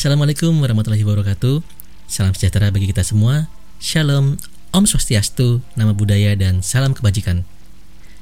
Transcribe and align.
Assalamualaikum 0.00 0.64
warahmatullahi 0.64 1.04
wabarakatuh. 1.04 1.60
Salam 2.08 2.32
sejahtera 2.32 2.72
bagi 2.72 2.88
kita 2.88 3.04
semua. 3.04 3.52
Shalom, 3.76 4.40
Om 4.72 4.84
Swastiastu, 4.88 5.60
nama 5.76 5.92
budaya 5.92 6.32
dan 6.40 6.64
salam 6.64 6.96
kebajikan. 6.96 7.44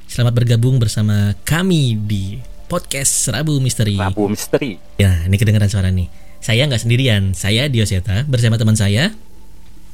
Selamat 0.03 0.43
bergabung 0.43 0.75
bersama 0.75 1.39
kami 1.47 1.95
di 1.95 2.43
podcast 2.67 3.31
Rabu 3.31 3.63
Misteri. 3.63 3.95
Rabu 3.95 4.27
Misteri. 4.27 4.75
Ya, 4.99 5.23
ini 5.23 5.39
kedengaran 5.39 5.71
suara 5.71 5.87
nih. 5.87 6.11
Saya 6.43 6.67
nggak 6.67 6.83
sendirian, 6.83 7.31
saya 7.31 7.71
Dioseta 7.71 8.27
bersama 8.27 8.59
teman 8.59 8.75
saya 8.75 9.15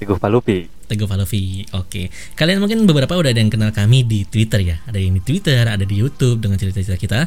Teguh 0.02 0.18
Palupi. 0.18 0.66
Teguh 0.90 1.06
Palovi. 1.06 1.70
Oke, 1.78 2.10
kalian 2.34 2.66
mungkin 2.66 2.82
beberapa 2.90 3.14
udah 3.14 3.30
ada 3.30 3.38
yang 3.38 3.54
kenal 3.54 3.70
kami 3.70 4.02
di 4.02 4.26
Twitter 4.26 4.66
ya. 4.66 4.82
Ada 4.90 4.98
yang 4.98 5.14
di 5.14 5.22
Twitter, 5.22 5.70
ada 5.70 5.86
di 5.86 6.02
YouTube 6.02 6.42
dengan 6.42 6.58
cerita-cerita 6.58 6.98
kita. 6.98 7.20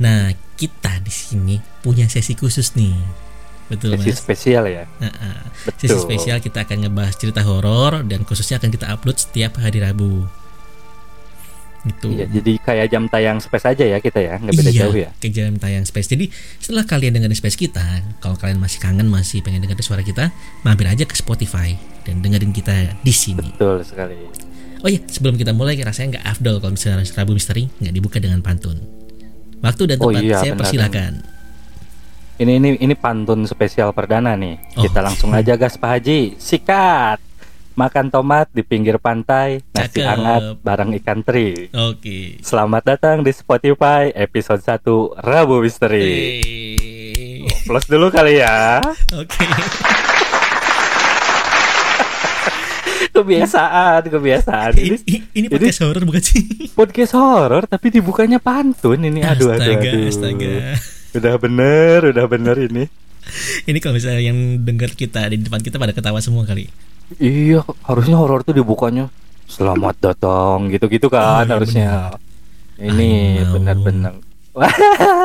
Nah, 0.00 0.32
kita 0.56 1.04
di 1.04 1.12
sini 1.12 1.60
punya 1.84 2.08
sesi 2.08 2.32
khusus 2.32 2.72
nih. 2.80 3.25
Betul 3.66 3.98
Sesi 3.98 4.14
mas. 4.14 4.18
spesial 4.22 4.64
ya. 4.70 4.84
Nah, 5.02 5.12
ah. 5.18 5.42
Betul. 5.66 5.90
Sesi 5.90 5.98
spesial 5.98 6.38
kita 6.38 6.62
akan 6.62 6.86
ngebahas 6.86 7.14
cerita 7.18 7.42
horor 7.42 8.06
dan 8.06 8.22
khususnya 8.22 8.62
akan 8.62 8.70
kita 8.70 8.86
upload 8.86 9.18
setiap 9.18 9.58
hari 9.58 9.82
Rabu. 9.82 10.26
Gitu. 11.86 12.18
Iya, 12.18 12.26
jadi 12.26 12.52
kayak 12.66 12.86
jam 12.90 13.06
tayang 13.06 13.38
space 13.38 13.62
aja 13.62 13.84
ya 13.86 13.98
kita 14.02 14.18
ya, 14.18 14.42
nggak 14.42 14.58
beda 14.58 14.70
iya, 14.74 14.80
jauh 14.82 14.96
ya. 14.98 15.10
ke 15.22 15.30
jam 15.30 15.54
tayang 15.54 15.86
space. 15.86 16.10
Jadi 16.10 16.26
setelah 16.58 16.82
kalian 16.82 17.14
dengerin 17.14 17.38
space 17.38 17.54
kita, 17.54 18.02
kalau 18.18 18.34
kalian 18.34 18.58
masih 18.58 18.82
kangen, 18.82 19.06
masih 19.06 19.38
pengen 19.38 19.62
dengerin 19.62 19.86
suara 19.86 20.02
kita, 20.02 20.34
mampir 20.66 20.90
aja 20.90 21.06
ke 21.06 21.14
Spotify 21.14 21.78
dan 22.02 22.26
dengerin 22.26 22.50
kita 22.50 22.90
di 23.06 23.14
sini. 23.14 23.54
Betul 23.54 23.86
sekali. 23.86 24.18
Oh 24.82 24.90
iya, 24.90 24.98
sebelum 25.06 25.38
kita 25.38 25.54
mulai, 25.54 25.78
rasanya 25.78 26.18
nggak 26.18 26.26
afdol 26.26 26.58
kalau 26.58 26.74
misalnya 26.74 27.06
Rabu 27.06 27.32
Misteri 27.38 27.70
nggak 27.78 27.94
dibuka 27.94 28.18
dengan 28.18 28.42
pantun. 28.42 28.82
Waktu 29.62 29.82
dan 29.86 29.98
Oh 30.02 30.10
tempat, 30.10 30.22
iya, 30.26 30.36
saya 30.42 30.52
benar. 30.52 30.60
persilakan. 30.66 31.12
Ini 32.36 32.60
ini 32.60 32.76
ini 32.76 32.92
pantun 32.92 33.48
spesial 33.48 33.96
perdana 33.96 34.36
nih. 34.36 34.60
Oh. 34.76 34.84
Kita 34.84 35.00
langsung 35.00 35.32
aja 35.32 35.56
gas 35.56 35.80
Pak 35.80 35.90
Haji. 35.90 36.36
Sikat. 36.36 37.18
Makan 37.74 38.08
tomat 38.08 38.48
di 38.50 38.64
pinggir 38.64 38.96
pantai, 38.96 39.60
nasi 39.70 40.00
Cakep. 40.00 40.08
hangat 40.08 40.42
bareng 40.64 40.96
ikan 40.96 41.20
teri. 41.20 41.68
Oke. 41.70 42.40
Selamat 42.40 42.80
datang 42.86 43.20
di 43.20 43.28
Spotify 43.30 44.08
episode 44.10 44.64
1 44.64 44.80
Rabu 45.20 45.60
Misteri. 45.60 46.40
Eh, 47.44 47.44
Plus 47.62 47.84
dulu 47.84 48.08
kali 48.08 48.40
ya. 48.40 48.80
Oke. 49.12 49.44
Kebiasaan, 53.12 54.08
kebiasaan. 54.08 54.72
Ini, 54.76 54.96
Ini 55.00 55.18
ini 55.34 55.46
podcast 55.48 55.80
horor 55.80 56.04
bukan 56.04 56.20
sih? 56.20 56.68
podcast 56.72 57.12
horor 57.12 57.64
tapi 57.64 57.88
dibukanya 57.88 58.36
pantun 58.36 59.00
ini. 59.00 59.20
Aduh, 59.20 59.52
aduh, 59.52 59.56
astaga, 59.56 59.88
aduh. 59.88 60.08
astaga. 60.08 60.52
Udah 61.16 61.34
bener, 61.36 62.12
udah 62.12 62.26
bener 62.26 62.56
ini. 62.60 62.84
Ini 63.64 63.78
kalau 63.80 63.96
misalnya 63.96 64.22
yang 64.22 64.38
dengar 64.62 64.92
kita 64.92 65.26
di 65.26 65.40
depan 65.40 65.58
kita 65.58 65.76
pada 65.76 65.90
ketawa 65.90 66.20
semua 66.20 66.44
kali. 66.44 66.70
Iya, 67.16 67.62
harusnya 67.82 68.14
horor 68.14 68.42
tuh 68.42 68.52
dibukanya 68.52 69.10
selamat 69.46 69.94
datang 70.02 70.68
gitu-gitu 70.68 71.06
Oh, 71.06 71.12
kan 71.12 71.42
iya, 71.42 71.52
harusnya. 71.52 71.90
Ini 72.76 73.10
Ayo. 73.40 73.56
benar-benar. 73.56 74.14
Wah, 74.52 74.72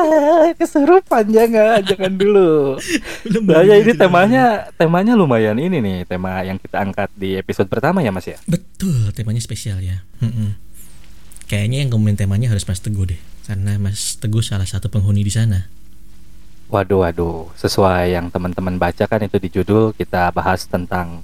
kesurupan 0.60 1.24
jangan, 1.26 1.80
jangan 1.82 2.12
dulu. 2.14 2.76
Belum 3.24 3.42
Nah, 3.44 3.64
ya 3.64 3.76
ini 3.76 3.90
cerita. 3.90 4.04
temanya, 4.04 4.44
temanya 4.74 5.12
lumayan 5.12 5.56
ini 5.56 5.78
nih, 5.78 5.98
tema 6.04 6.40
yang 6.40 6.56
kita 6.56 6.80
angkat 6.80 7.08
di 7.12 7.34
episode 7.34 7.66
pertama 7.66 8.00
ya 8.00 8.10
Mas 8.10 8.26
ya. 8.26 8.36
Betul, 8.44 9.08
temanya 9.12 9.40
spesial 9.40 9.80
ya. 9.80 10.04
Mm-mm. 10.20 10.52
Kayaknya 11.46 11.78
yang 11.80 11.90
komen 11.90 12.14
temanya 12.14 12.48
harus 12.48 12.62
Mas 12.62 12.78
Teguh 12.78 13.08
deh, 13.08 13.20
karena 13.44 13.76
Mas 13.76 14.16
Teguh 14.16 14.40
salah 14.40 14.64
satu 14.64 14.88
penghuni 14.88 15.20
di 15.20 15.32
sana. 15.32 15.68
Waduh, 16.72 17.04
waduh, 17.04 17.52
sesuai 17.60 18.16
yang 18.16 18.32
teman-teman 18.32 18.80
baca 18.80 19.04
kan 19.04 19.20
itu 19.20 19.36
di 19.36 19.52
judul 19.52 19.92
kita 19.92 20.32
bahas 20.32 20.64
tentang 20.64 21.20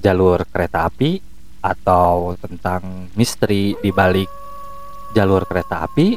jalur 0.00 0.40
kereta 0.48 0.88
api 0.88 1.20
atau 1.60 2.32
tentang 2.40 3.12
misteri 3.12 3.76
di 3.76 3.92
balik 3.92 4.32
jalur 5.12 5.44
kereta 5.44 5.84
api 5.84 6.16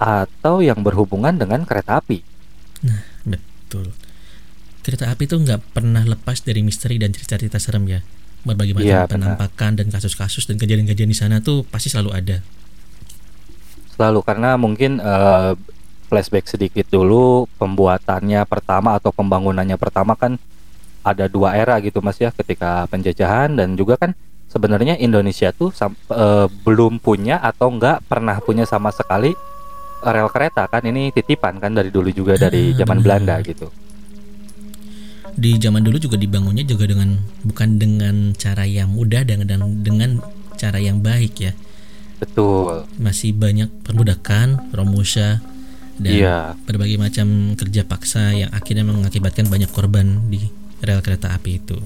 atau 0.00 0.64
yang 0.64 0.80
berhubungan 0.80 1.36
dengan 1.36 1.68
kereta 1.68 2.00
api. 2.00 2.24
Betul. 3.28 3.92
Kereta 4.80 5.12
api 5.12 5.28
itu 5.28 5.36
nggak 5.36 5.76
pernah 5.76 6.00
lepas 6.00 6.40
dari 6.40 6.64
misteri 6.64 6.96
dan 6.96 7.12
cerita-cerita 7.12 7.60
serem 7.60 7.84
ya. 7.92 8.00
Berbagai 8.40 8.72
macam 8.72 8.88
benar. 8.88 9.12
penampakan 9.12 9.84
dan 9.84 9.92
kasus-kasus 9.92 10.48
dan 10.48 10.56
kejadian-kejadian 10.56 11.12
di 11.12 11.18
sana 11.18 11.36
tuh 11.44 11.68
pasti 11.68 11.92
selalu 11.92 12.16
ada. 12.16 12.40
Selalu 14.00 14.24
karena 14.24 14.56
mungkin 14.56 14.96
eh, 14.96 15.52
flashback 16.08 16.48
sedikit 16.48 16.88
dulu 16.88 17.44
pembuatannya 17.60 18.42
pertama 18.48 18.96
atau 18.96 19.12
pembangunannya 19.12 19.76
pertama 19.76 20.16
kan 20.16 20.40
ada 21.04 21.28
dua 21.28 21.54
era 21.54 21.76
gitu 21.78 22.00
Mas 22.00 22.18
ya 22.18 22.32
ketika 22.32 22.88
penjajahan 22.88 23.54
dan 23.54 23.76
juga 23.76 24.00
kan 24.00 24.16
sebenarnya 24.48 24.96
Indonesia 24.96 25.52
tuh 25.52 25.70
eh, 25.76 26.46
belum 26.64 26.98
punya 26.98 27.38
atau 27.38 27.68
nggak 27.70 28.08
pernah 28.08 28.40
punya 28.40 28.64
sama 28.64 28.88
sekali 28.90 29.36
rel 29.98 30.30
kereta 30.30 30.64
kan 30.70 30.82
ini 30.86 31.10
titipan 31.12 31.60
kan 31.60 31.74
dari 31.74 31.90
dulu 31.92 32.08
juga 32.08 32.38
dari 32.38 32.72
Ah, 32.72 32.82
zaman. 32.82 33.04
Belanda 33.04 33.36
gitu. 33.44 33.68
Di 35.38 35.54
zaman 35.58 35.86
dulu 35.86 36.02
juga 36.02 36.18
dibangunnya 36.18 36.66
juga 36.66 36.90
dengan 36.90 37.14
bukan 37.46 37.78
dengan 37.78 38.34
cara 38.34 38.66
yang 38.66 38.90
mudah 38.90 39.22
dan 39.22 39.46
dan 39.46 39.62
dengan 39.86 40.18
cara 40.58 40.82
yang 40.82 40.98
baik 40.98 41.34
ya. 41.38 41.52
Betul. 42.18 42.90
Masih 42.98 43.30
banyak 43.30 43.70
perbudakan, 43.86 44.74
Romusha 44.74 45.38
dan 45.98 46.12
Iya. 46.14 46.38
berbagai 46.64 46.96
macam 46.96 47.58
kerja 47.58 47.82
paksa 47.82 48.32
yang 48.32 48.50
akhirnya 48.54 48.86
mengakibatkan 48.86 49.50
banyak 49.50 49.70
korban 49.74 50.30
di 50.30 50.46
rel 50.82 51.02
kereta 51.02 51.34
api 51.34 51.58
itu. 51.58 51.78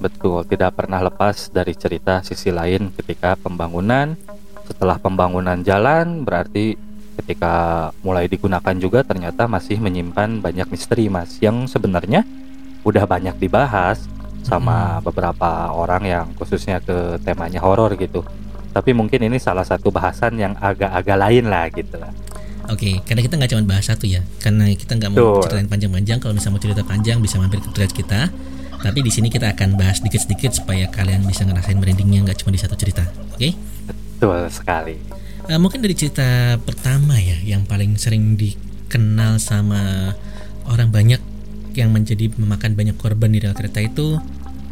Betul, 0.00 0.48
tidak 0.48 0.80
pernah 0.80 1.04
lepas 1.04 1.52
dari 1.52 1.76
cerita 1.76 2.24
sisi 2.24 2.48
lain 2.48 2.88
ketika 2.96 3.36
pembangunan. 3.36 4.16
Setelah 4.64 4.96
pembangunan 4.96 5.60
jalan, 5.60 6.24
berarti 6.24 6.78
ketika 7.20 7.88
mulai 8.00 8.24
digunakan 8.24 8.72
juga 8.80 9.04
ternyata 9.04 9.44
masih 9.44 9.76
menyimpan 9.76 10.40
banyak 10.40 10.72
misteri, 10.72 11.12
Mas, 11.12 11.36
yang 11.44 11.68
sebenarnya 11.68 12.24
udah 12.80 13.04
banyak 13.04 13.36
dibahas 13.36 14.08
sama 14.40 15.04
beberapa 15.04 15.68
orang 15.68 16.02
yang 16.08 16.26
khususnya 16.40 16.80
ke 16.80 17.20
temanya 17.20 17.60
horor 17.60 17.92
gitu. 18.00 18.24
Tapi 18.72 18.96
mungkin 18.96 19.20
ini 19.20 19.36
salah 19.36 19.68
satu 19.68 19.92
bahasan 19.92 20.40
yang 20.40 20.56
agak-agak 20.56 21.16
lain 21.18 21.44
lah 21.52 21.68
gitu 21.68 22.00
lah. 22.00 22.08
Oke, 22.70 23.02
karena 23.02 23.20
kita 23.26 23.34
nggak 23.34 23.50
cuma 23.50 23.62
bahas 23.66 23.90
satu 23.90 24.06
ya, 24.06 24.22
karena 24.38 24.70
kita 24.70 24.94
nggak 24.94 25.10
mau 25.10 25.18
Betul. 25.18 25.42
ceritain 25.50 25.68
panjang-panjang. 25.68 26.18
Kalau 26.22 26.32
misalnya 26.38 26.54
mau 26.54 26.62
cerita 26.62 26.82
panjang 26.86 27.18
bisa 27.18 27.34
mampir 27.42 27.58
ke 27.58 27.70
thread 27.74 27.90
kita. 27.90 28.30
Tapi 28.80 28.98
di 29.04 29.12
sini 29.12 29.28
kita 29.28 29.52
akan 29.52 29.76
bahas 29.76 30.00
sedikit-sedikit 30.00 30.56
supaya 30.56 30.88
kalian 30.88 31.26
bisa 31.28 31.44
ngerasain 31.44 31.76
merindingnya 31.76 32.24
nggak 32.24 32.40
cuma 32.40 32.54
di 32.54 32.60
satu 32.62 32.78
cerita. 32.78 33.04
Oke? 33.36 33.52
Betul 33.84 34.48
sekali. 34.48 34.96
Eh, 35.50 35.58
mungkin 35.58 35.82
dari 35.82 35.98
cerita 35.98 36.56
pertama 36.62 37.18
ya, 37.18 37.36
yang 37.42 37.66
paling 37.66 37.98
sering 37.98 38.38
dikenal 38.38 39.42
sama 39.42 40.14
orang 40.70 40.88
banyak 40.94 41.20
yang 41.74 41.90
menjadi 41.90 42.30
memakan 42.38 42.78
banyak 42.78 42.96
korban 42.96 43.34
di 43.34 43.42
rel 43.42 43.52
kereta 43.52 43.82
itu, 43.82 44.16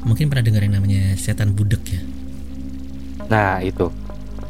mungkin 0.06 0.31
pernah 0.31 0.47
dengar 0.47 0.62
yang 0.62 0.78
namanya 0.78 1.19
setan 1.19 1.50
budek 1.53 1.82
ya. 1.98 2.00
Nah, 3.28 3.60
itu 3.60 3.91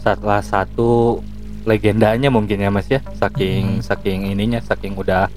salah 0.04 0.44
satu 0.44 1.18
legendanya 1.68 2.32
mungkin 2.32 2.64
ya 2.64 2.72
Mas 2.72 2.88
ya, 2.88 3.04
saking 3.20 3.84
saking 3.84 4.32
ininya, 4.32 4.64
saking 4.64 4.96
udah 4.96 5.28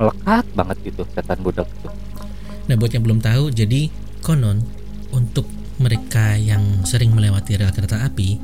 melekat 0.00 0.48
banget 0.56 0.76
gitu 0.88 1.04
setan 1.12 1.38
budak 1.44 1.68
itu. 1.68 1.88
Nah, 2.64 2.74
buat 2.80 2.90
yang 2.96 3.04
belum 3.04 3.20
tahu, 3.20 3.52
jadi 3.52 3.92
konon 4.24 4.64
untuk 5.12 5.44
mereka 5.76 6.40
yang 6.40 6.88
sering 6.88 7.12
melewati 7.12 7.60
rel 7.60 7.68
kereta 7.70 8.00
api, 8.08 8.40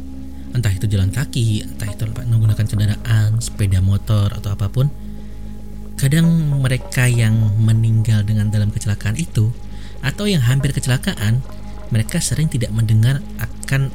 entah 0.53 0.71
itu 0.71 0.85
jalan 0.85 1.09
kaki, 1.09 1.65
entah 1.65 1.89
itu 1.89 2.05
menggunakan 2.05 2.67
kendaraan, 2.69 3.41
sepeda 3.41 3.81
motor 3.81 4.29
atau 4.37 4.53
apa 4.53 4.69
pun, 4.69 4.93
kadang 5.97 6.29
mereka 6.61 7.09
yang 7.09 7.33
meninggal 7.57 8.21
dengan 8.29 8.53
dalam 8.53 8.69
kecelakaan 8.69 9.17
itu 9.17 9.49
atau 10.05 10.29
yang 10.29 10.45
hampir 10.45 10.77
kecelakaan, 10.77 11.41
mereka 11.89 12.21
sering 12.21 12.47
tidak 12.53 12.71
mendengar 12.77 13.25
akan 13.41 13.89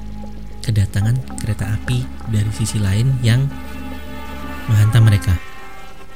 kedatangan 0.66 1.14
kereta 1.38 1.70
api 1.72 2.02
dari 2.28 2.50
sisi 2.52 2.82
lain 2.82 3.14
yang 3.22 3.46
menghantam 4.66 5.06
mereka 5.06 5.38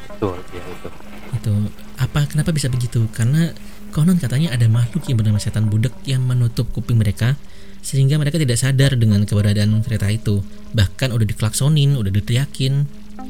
Betul, 0.09 0.41
ya 0.51 0.63
itu. 0.65 0.89
itu 1.37 1.53
apa 1.95 2.25
kenapa 2.25 2.49
bisa 2.49 2.67
begitu 2.67 3.05
karena 3.13 3.53
konon 3.89 4.17
katanya 4.17 4.49
ada 4.51 4.65
makhluk 4.65 5.05
yang 5.05 5.21
bernama 5.21 5.37
setan 5.37 5.69
budek 5.69 5.93
yang 6.03 6.25
menutup 6.25 6.65
kuping 6.73 6.97
mereka 6.97 7.37
sehingga 7.79 8.19
mereka 8.19 8.35
tidak 8.35 8.59
sadar 8.59 8.97
dengan 8.97 9.23
keberadaan 9.23 9.79
kereta 9.79 10.09
itu 10.11 10.43
bahkan 10.73 11.13
udah 11.13 11.23
diklaksonin 11.23 11.95
udah 11.95 12.11
diteriakin 12.11 12.83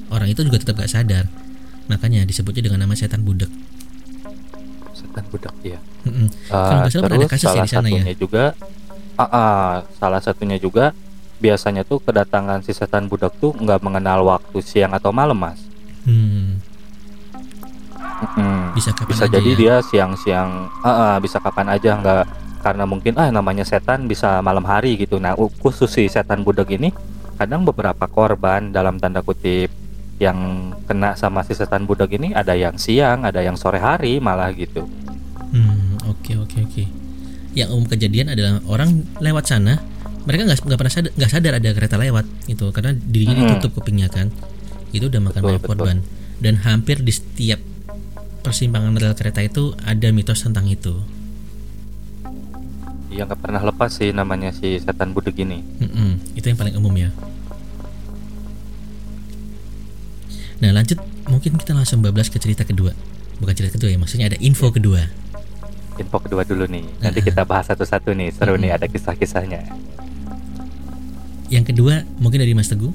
orang 0.10 0.32
itu 0.32 0.42
juga 0.42 0.58
tetap 0.58 0.80
gak 0.80 0.90
sadar 0.90 1.30
makanya 1.86 2.26
disebutnya 2.26 2.66
dengan 2.66 2.88
nama 2.88 2.96
setan 2.96 3.22
budek 3.22 3.52
Setan 4.92 5.24
budak 5.32 5.56
ya. 5.64 5.80
Mm-mm. 6.04 6.28
Kalau 6.50 6.60
Eh, 6.68 6.76
nggak 6.76 6.92
salah 6.92 7.04
pernah 7.08 7.20
ada 7.20 7.30
kasus 7.32 7.50
ya 7.50 7.64
di 7.64 7.72
sana 7.72 7.88
ya? 7.88 8.02
satunya 8.04 8.16
juga 8.16 8.44
ah, 9.16 9.24
ah, 9.24 9.72
salah 9.96 10.22
satunya 10.22 10.58
juga 10.60 10.92
biasanya 11.40 11.88
tuh 11.88 12.04
kedatangan 12.04 12.62
si 12.62 12.76
setan 12.76 13.08
budak 13.08 13.34
tuh 13.40 13.56
nggak 13.56 13.82
mengenal 13.82 14.28
waktu 14.28 14.60
siang 14.62 14.92
atau 14.94 15.10
malam 15.10 15.36
mas 15.36 15.60
hmm. 16.06 16.60
Mm-mm. 18.20 18.76
Bisa 18.76 18.92
kapan 18.92 19.10
bisa 19.16 19.24
aja 19.26 19.34
jadi 19.40 19.52
ya? 19.52 19.58
dia 19.58 19.76
siang-siang 19.80 20.68
ah, 20.84 20.90
ah, 20.92 21.16
bisa 21.24 21.40
kapan 21.40 21.72
aja 21.72 21.96
nggak 21.96 22.24
karena 22.60 22.84
mungkin 22.84 23.16
ah 23.16 23.32
namanya 23.32 23.64
setan 23.64 24.04
bisa 24.12 24.44
malam 24.44 24.68
hari 24.68 25.00
gitu 25.00 25.16
nah 25.24 25.32
khusus 25.64 25.88
si 25.88 26.12
setan 26.12 26.44
budek 26.44 26.76
ini 26.76 26.92
kadang 27.40 27.64
beberapa 27.64 28.04
korban 28.12 28.76
dalam 28.76 29.00
tanda 29.00 29.24
kutip 29.24 29.72
yang 30.20 30.72
kena 30.84 31.16
sama 31.16 31.48
si 31.48 31.56
setan 31.56 31.88
budek 31.88 32.20
ini 32.20 32.36
ada 32.36 32.52
yang 32.52 32.76
siang 32.76 33.24
ada 33.24 33.40
yang 33.40 33.56
sore 33.56 33.80
hari 33.80 34.20
malah 34.20 34.52
gitu 34.52 34.84
Hmm, 35.50 35.98
oke 36.06 36.32
oke 36.46 36.58
oke. 36.62 36.84
Yang 37.58 37.70
umum 37.74 37.86
kejadian 37.90 38.28
adalah 38.30 38.62
orang 38.70 39.02
lewat 39.18 39.50
sana, 39.50 39.82
mereka 40.28 40.42
nggak 40.50 40.60
nggak 40.66 40.80
pernah 40.80 40.94
sadar, 40.94 41.12
nggak 41.16 41.32
sadar 41.32 41.54
ada 41.60 41.70
kereta 41.76 41.96
lewat 41.96 42.26
gitu, 42.48 42.66
karena 42.76 42.92
dirinya 42.96 43.36
Mm-mm. 43.40 43.50
ditutup 43.60 43.80
kupingnya 43.80 44.08
kan. 44.12 44.32
Itu 44.90 45.08
udah 45.08 45.22
makan 45.22 45.42
banyak 45.46 45.64
korban. 45.64 45.98
Dan 46.40 46.60
hampir 46.64 47.04
di 47.04 47.12
setiap 47.12 47.60
persimpangan 48.42 48.96
rel 48.96 49.14
kereta 49.14 49.44
itu 49.44 49.76
ada 49.84 50.08
mitos 50.16 50.42
tentang 50.42 50.66
itu. 50.72 50.96
yang 53.10 53.26
nggak 53.26 53.42
pernah 53.42 53.62
lepas 53.66 53.90
sih 53.90 54.14
namanya 54.14 54.54
si 54.54 54.78
setan 54.78 55.18
budek 55.18 55.42
ini 55.42 55.66
Mm-mm, 55.82 56.38
itu 56.38 56.46
yang 56.46 56.62
paling 56.62 56.78
umum 56.78 56.94
ya. 56.94 57.10
Nah 60.62 60.70
lanjut, 60.70 61.02
mungkin 61.26 61.58
kita 61.58 61.74
langsung 61.74 62.06
bablas 62.06 62.30
ke 62.30 62.38
cerita 62.38 62.62
kedua. 62.62 62.94
Bukan 63.42 63.54
cerita 63.58 63.82
kedua 63.82 63.90
ya, 63.90 63.98
maksudnya 63.98 64.30
ada 64.30 64.38
info 64.38 64.70
kedua. 64.70 65.10
info 66.00 66.16
kedua 66.16 66.48
dulu 66.48 66.64
nih 66.64 66.86
nanti 67.04 67.20
kita 67.20 67.44
bahas 67.44 67.68
satu-satu 67.68 68.16
nih 68.16 68.32
seru 68.32 68.56
nih 68.56 68.72
ada 68.72 68.88
kisah-kisahnya 68.88 69.68
Yang 71.50 71.66
kedua 71.70 71.94
mungkin 72.18 72.40
dari 72.40 72.54
Mas 72.54 72.70
Teguh. 72.70 72.94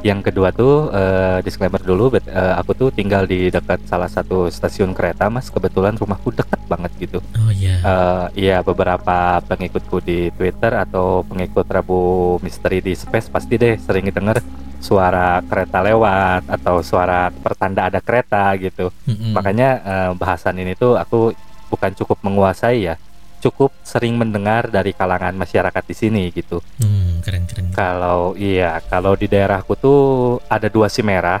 yang 0.00 0.24
kedua 0.24 0.48
tuh 0.48 0.88
eh, 0.88 1.44
disclaimer 1.44 1.76
dulu 1.76 2.16
bet- 2.16 2.24
eh, 2.24 2.54
aku 2.56 2.72
tuh 2.72 2.88
tinggal 2.88 3.28
di 3.28 3.52
dekat 3.52 3.84
salah 3.84 4.08
satu 4.08 4.48
stasiun 4.48 4.96
kereta 4.96 5.28
mas 5.28 5.52
kebetulan 5.52 5.92
rumahku 5.92 6.32
dekat 6.32 6.56
banget 6.64 6.88
gitu 6.96 7.20
Oh 7.36 7.52
iya. 7.52 7.76
Eh, 7.84 8.26
iya 8.48 8.56
beberapa 8.64 9.36
pengikutku 9.44 10.00
di 10.00 10.32
Twitter 10.32 10.72
atau 10.72 11.20
pengikut 11.20 11.68
Rabu 11.68 12.00
Misteri 12.40 12.80
di 12.80 12.96
Space 12.96 13.28
pasti 13.28 13.60
deh 13.60 13.76
sering 13.76 14.08
denger 14.08 14.40
suara 14.80 15.44
kereta 15.44 15.84
lewat 15.84 16.48
atau 16.48 16.80
suara 16.80 17.28
pertanda 17.28 17.92
ada 17.92 18.00
kereta 18.00 18.56
gitu. 18.56 18.88
Mm-mm. 19.04 19.36
Makanya 19.36 19.68
eh, 19.84 20.10
bahasan 20.16 20.56
ini 20.56 20.72
tuh 20.72 20.96
aku 20.96 21.36
bukan 21.68 21.92
cukup 21.92 22.24
menguasai 22.24 22.88
ya, 22.88 22.96
cukup 23.40 23.72
sering 23.80 24.14
mendengar 24.14 24.68
dari 24.68 24.92
kalangan 24.92 25.32
masyarakat 25.32 25.82
di 25.82 25.94
sini 25.94 26.22
gitu. 26.30 26.60
Hmm, 26.76 27.18
keren 27.20 27.44
keren. 27.44 27.72
Kalau 27.72 28.36
iya, 28.36 28.78
kalau 28.84 29.16
di 29.16 29.26
daerahku 29.26 29.74
tuh 29.74 30.00
ada 30.46 30.68
dua 30.68 30.86
si 30.86 31.00
merah. 31.00 31.40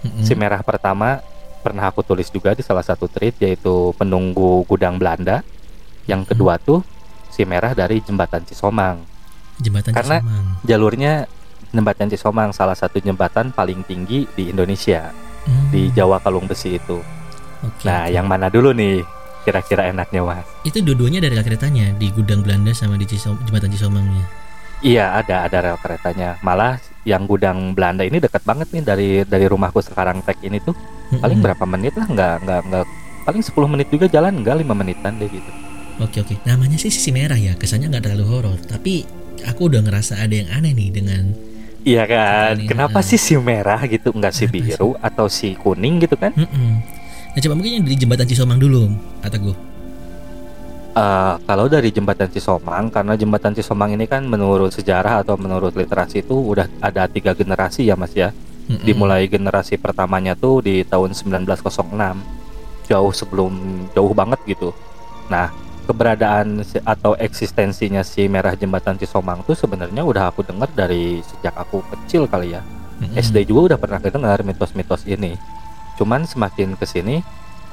Mm-mm. 0.00 0.20
Si 0.20 0.32
merah 0.32 0.60
pertama 0.60 1.20
pernah 1.60 1.88
aku 1.88 2.00
tulis 2.00 2.28
juga 2.28 2.52
di 2.52 2.60
salah 2.60 2.80
satu 2.80 3.04
tweet 3.04 3.36
yaitu 3.38 3.92
penunggu 3.96 4.64
gudang 4.64 4.96
Belanda. 4.96 5.40
Yang 6.04 6.32
kedua 6.32 6.56
tuh 6.56 6.80
si 7.28 7.44
merah 7.44 7.72
dari 7.72 8.00
jembatan 8.00 8.44
Cisomang. 8.44 9.00
Jembatan 9.56 9.92
Karena- 9.92 10.20
Cisomang. 10.20 10.46
Jalurnya 10.62 11.12
jembatan 11.70 12.08
Cisomang 12.08 12.50
salah 12.50 12.74
satu 12.74 12.98
jembatan 12.98 13.48
paling 13.50 13.84
tinggi 13.84 14.28
di 14.30 14.48
Indonesia 14.48 15.08
Hmm, 15.40 15.72
di 15.72 15.88
Jawa 15.88 16.20
Kalung 16.20 16.44
Besi 16.44 16.76
itu. 16.76 17.00
Oke. 17.64 17.84
Nah, 17.88 18.12
yang 18.12 18.28
mana 18.28 18.52
dulu 18.52 18.76
nih 18.76 19.00
kira-kira 19.46 19.88
enaknya 19.88 20.20
mas? 20.22 20.46
itu 20.62 20.78
dua-duanya 20.84 21.24
dari 21.24 21.34
rel 21.36 21.44
keretanya 21.44 21.96
di 21.96 22.12
gudang 22.12 22.44
Belanda 22.44 22.72
sama 22.76 23.00
di 23.00 23.06
Cisom- 23.08 23.40
jembatan 23.48 23.70
Cisomangnya. 23.72 24.24
Iya 24.80 25.12
ada 25.20 25.44
ada 25.44 25.58
rel 25.60 25.78
keretanya. 25.80 26.40
Malah 26.40 26.80
yang 27.04 27.28
gudang 27.28 27.72
Belanda 27.76 28.04
ini 28.04 28.16
dekat 28.20 28.44
banget 28.44 28.68
nih 28.72 28.82
dari 28.84 29.10
dari 29.28 29.44
rumahku 29.48 29.80
sekarang 29.84 30.24
tek 30.24 30.40
ini 30.40 30.60
tuh 30.60 30.72
paling 31.20 31.40
Mm-mm. 31.40 31.44
berapa 31.44 31.64
menit 31.68 31.96
lah 31.96 32.08
nggak 32.08 32.34
nggak 32.44 32.60
nggak 32.68 32.84
paling 33.28 33.42
10 33.44 33.72
menit 33.72 33.88
juga 33.92 34.06
jalan 34.08 34.40
nggak 34.40 34.56
lima 34.64 34.72
menitan 34.76 35.16
deh 35.20 35.28
gitu. 35.28 35.50
Oke 36.00 36.24
oke. 36.24 36.40
Namanya 36.48 36.80
sih 36.80 36.88
sisi 36.88 37.12
merah 37.12 37.36
ya. 37.36 37.52
Kesannya 37.60 37.92
nggak 37.92 38.04
terlalu 38.08 38.24
horor. 38.24 38.58
Tapi 38.64 39.04
aku 39.44 39.68
udah 39.68 39.84
ngerasa 39.84 40.16
ada 40.24 40.32
yang 40.32 40.48
aneh 40.48 40.72
nih 40.72 40.88
dengan. 40.88 41.24
Iya 41.84 42.04
kan? 42.04 42.54
Kenapa 42.64 43.00
eh. 43.00 43.04
sih 43.04 43.20
si 43.20 43.36
merah 43.40 43.80
gitu 43.84 44.12
nggak 44.12 44.32
si 44.32 44.44
biru 44.48 44.96
atau 45.00 45.28
si 45.28 45.56
kuning 45.56 46.00
gitu 46.04 46.16
kan? 46.16 46.32
Mm-mm. 46.36 46.99
Nah 47.30 47.38
coba 47.38 47.54
mungkin 47.54 47.72
yang 47.80 47.84
di 47.86 47.94
jembatan 47.94 48.26
Cisomang 48.26 48.58
dulu, 48.58 48.90
kata 49.22 49.38
gue. 49.38 49.70
Eh, 50.90 51.34
kalau 51.46 51.70
dari 51.70 51.94
jembatan 51.94 52.26
Cisomang 52.26 52.90
karena 52.90 53.14
jembatan 53.14 53.54
Cisomang 53.54 53.94
ini 53.94 54.10
kan 54.10 54.26
menurut 54.26 54.74
sejarah 54.74 55.22
atau 55.22 55.38
menurut 55.38 55.70
literasi 55.78 56.26
itu 56.26 56.34
udah 56.34 56.66
ada 56.82 57.06
tiga 57.06 57.30
generasi 57.30 57.86
ya 57.86 57.94
mas 57.94 58.10
ya. 58.10 58.34
Mm-mm. 58.66 58.82
Dimulai 58.82 59.30
generasi 59.30 59.78
pertamanya 59.78 60.34
tuh 60.34 60.66
di 60.66 60.82
tahun 60.82 61.14
1906 61.14 62.90
jauh 62.90 63.12
sebelum 63.14 63.52
jauh 63.94 64.10
banget 64.10 64.42
gitu. 64.50 64.74
Nah 65.30 65.54
keberadaan 65.86 66.66
atau 66.82 67.14
eksistensinya 67.14 68.02
si 68.02 68.26
merah 68.26 68.58
jembatan 68.58 68.98
Cisomang 68.98 69.46
tuh 69.46 69.54
sebenarnya 69.54 70.02
udah 70.02 70.34
aku 70.34 70.42
dengar 70.42 70.66
dari 70.74 71.22
sejak 71.22 71.54
aku 71.54 71.86
kecil 71.86 72.26
kali 72.26 72.58
ya. 72.58 72.66
Mm-mm. 72.98 73.14
SD 73.14 73.46
juga 73.46 73.72
udah 73.72 73.78
pernah 73.78 74.02
dengar 74.02 74.42
mitos-mitos 74.42 75.06
ini. 75.06 75.38
Cuman 76.00 76.24
semakin 76.24 76.80
ke 76.80 76.88
sini 76.88 77.20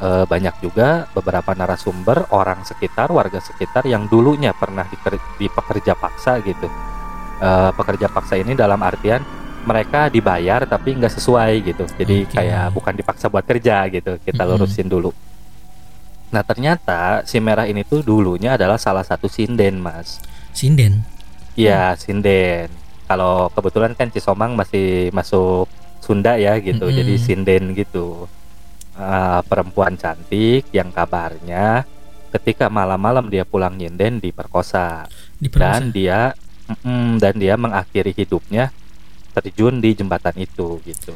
eh, 0.04 0.26
banyak 0.28 0.60
juga 0.60 1.08
beberapa 1.16 1.56
narasumber 1.56 2.28
orang 2.36 2.68
sekitar, 2.68 3.08
warga 3.16 3.40
sekitar 3.40 3.88
yang 3.88 4.12
dulunya 4.12 4.52
pernah 4.52 4.84
diker- 4.84 5.40
di 5.40 5.48
pekerja 5.48 5.96
paksa 5.96 6.44
gitu. 6.44 6.68
Eh, 7.40 7.72
pekerja 7.72 8.12
paksa 8.12 8.36
ini 8.36 8.52
dalam 8.52 8.84
artian 8.84 9.24
mereka 9.64 10.08
dibayar 10.12 10.68
tapi 10.68 10.96
nggak 11.00 11.14
sesuai 11.16 11.52
gitu. 11.64 11.88
Jadi 11.88 12.28
Oke. 12.28 12.36
kayak 12.36 12.76
bukan 12.76 12.94
dipaksa 13.00 13.32
buat 13.32 13.48
kerja 13.48 13.88
gitu. 13.88 14.20
Kita 14.20 14.44
Mm-mm. 14.44 14.60
lurusin 14.60 14.88
dulu. 14.92 15.12
Nah 16.28 16.44
ternyata 16.44 17.24
si 17.24 17.40
merah 17.40 17.64
ini 17.64 17.88
tuh 17.88 18.04
dulunya 18.04 18.60
adalah 18.60 18.76
salah 18.76 19.04
satu 19.04 19.32
sinden 19.32 19.80
mas. 19.80 20.20
Sinden. 20.52 21.08
Iya, 21.56 21.96
sinden. 21.98 22.70
Kalau 23.08 23.50
kebetulan 23.56 23.96
kan 23.96 24.12
Cisomang 24.12 24.54
masih 24.54 25.10
masuk 25.16 25.66
Sunda 26.00 26.38
ya 26.40 26.56
gitu, 26.62 26.88
Mm-mm. 26.88 26.98
jadi 26.98 27.14
sinden 27.20 27.76
gitu. 27.76 28.28
Eh, 28.98 29.42
perempuan 29.46 29.94
cantik 29.94 30.66
yang 30.74 30.90
kabarnya 30.90 31.86
ketika 32.34 32.66
malam-malam 32.66 33.30
dia 33.30 33.46
pulang 33.46 33.78
nyinden 33.78 34.18
diperkosa 34.18 35.06
Diperkosa. 35.38 35.62
dan 35.80 35.82
dia 35.94 36.20
mm-mm, 36.66 37.22
dan 37.22 37.34
dia 37.38 37.54
mengakhiri 37.56 38.10
hidupnya 38.12 38.74
terjun 39.38 39.78
di 39.78 39.94
jembatan 39.94 40.34
itu 40.42 40.82
gitu. 40.82 41.14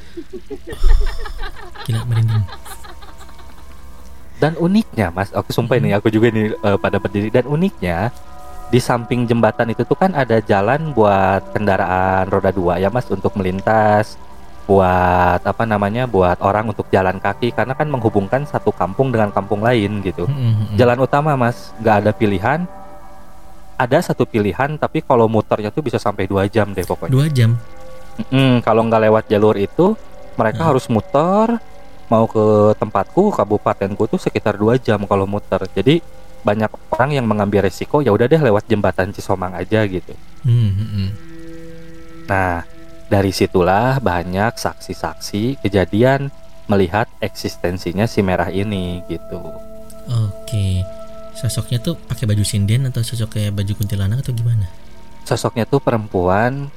Gila 1.89 2.05
merinding. 2.05 2.45
Dan 4.37 4.53
uniknya 4.57 5.09
Mas, 5.09 5.33
aku 5.33 5.49
sumpah 5.49 5.77
ini 5.77 5.93
aku 5.93 6.09
juga 6.13 6.29
nih 6.29 6.53
eh, 6.53 6.77
pada 6.77 7.01
berdiri 7.01 7.33
dan 7.33 7.49
uniknya 7.49 8.13
di 8.69 8.77
samping 8.77 9.25
jembatan 9.25 9.73
itu 9.73 9.81
tuh 9.83 9.97
kan 9.97 10.13
ada 10.13 10.37
jalan 10.37 10.93
buat 10.93 11.49
kendaraan 11.49 12.29
roda 12.29 12.53
dua 12.53 12.77
ya 12.77 12.93
Mas 12.93 13.09
untuk 13.09 13.33
melintas 13.35 14.21
buat 14.69 15.41
apa 15.41 15.63
namanya 15.65 16.05
buat 16.05 16.37
orang 16.39 16.71
untuk 16.71 16.87
jalan 16.93 17.17
kaki 17.17 17.51
karena 17.51 17.73
kan 17.73 17.89
menghubungkan 17.89 18.45
satu 18.45 18.69
kampung 18.71 19.09
dengan 19.09 19.33
kampung 19.33 19.59
lain 19.65 19.99
gitu. 20.05 20.29
Mm-mm, 20.29 20.51
mm-mm. 20.71 20.77
Jalan 20.77 20.99
utama 21.01 21.33
Mas, 21.35 21.73
nggak 21.81 21.95
ada 22.05 22.11
pilihan. 22.13 22.59
Ada 23.75 24.13
satu 24.13 24.29
pilihan 24.29 24.77
tapi 24.77 25.01
kalau 25.01 25.25
muternya 25.25 25.73
tuh 25.73 25.81
bisa 25.81 25.97
sampai 25.97 26.29
dua 26.29 26.45
jam 26.45 26.69
deh 26.69 26.85
pokoknya. 26.85 27.11
Dua 27.11 27.27
jam. 27.33 27.57
Mm, 28.29 28.61
kalau 28.61 28.85
nggak 28.85 29.01
lewat 29.09 29.23
jalur 29.25 29.57
itu, 29.57 29.97
mereka 30.37 30.61
Hmm. 30.61 30.69
harus 30.69 30.85
muter 30.85 31.57
mau 32.05 32.27
ke 32.27 32.75
tempatku, 32.77 33.33
kabupatenku 33.33 34.03
tuh 34.05 34.19
sekitar 34.21 34.59
dua 34.59 34.77
jam 34.77 35.01
kalau 35.09 35.25
muter. 35.25 35.65
Jadi 35.73 36.03
banyak 36.45 36.69
orang 36.93 37.11
yang 37.17 37.25
mengambil 37.25 37.65
resiko 37.65 38.01
ya 38.01 38.13
udah 38.13 38.29
deh 38.29 38.41
lewat 38.41 38.69
jembatan 38.69 39.09
Cisomang 39.09 39.57
aja 39.57 39.81
gitu. 39.89 40.13
Hmm, 40.45 40.69
mm-mm. 40.77 41.07
Nah 42.29 42.61
dari 43.11 43.35
situlah 43.35 43.99
banyak 43.99 44.55
saksi-saksi 44.55 45.59
kejadian 45.59 46.31
melihat 46.71 47.11
eksistensinya 47.19 48.07
si 48.07 48.23
merah 48.23 48.47
ini 48.47 49.03
gitu. 49.11 49.43
Oke. 50.07 50.87
Sosoknya 51.35 51.83
tuh 51.83 51.99
pakai 51.99 52.23
baju 52.23 52.43
sinden 52.47 52.87
atau 52.87 53.03
sosok 53.03 53.35
kayak 53.35 53.51
baju 53.51 53.75
kuntilanak 53.75 54.23
atau 54.23 54.31
gimana? 54.31 54.71
Sosoknya 55.27 55.67
tuh 55.67 55.83
perempuan, 55.83 56.71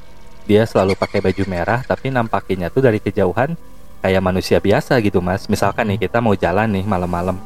dia 0.50 0.66
selalu 0.66 0.98
pakai 0.98 1.22
baju 1.22 1.42
merah 1.46 1.86
tapi 1.86 2.10
nampakinya 2.10 2.66
tuh 2.66 2.82
dari 2.82 2.98
kejauhan 2.98 3.54
kayak 4.02 4.22
manusia 4.24 4.58
biasa 4.58 4.98
gitu 5.06 5.22
mas. 5.22 5.46
Misalkan 5.46 5.86
nih 5.94 6.10
kita 6.10 6.18
mau 6.18 6.34
jalan 6.34 6.66
nih 6.74 6.82
malam-malam. 6.82 7.38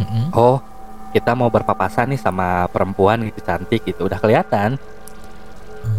Mm-mm. 0.00 0.32
oh 0.32 0.56
kita 1.12 1.36
mau 1.36 1.52
berpapasan 1.52 2.16
nih 2.16 2.20
sama 2.20 2.64
perempuan 2.72 3.20
gitu 3.28 3.44
cantik 3.44 3.84
gitu 3.84 4.08
udah 4.08 4.16
kelihatan 4.16 4.80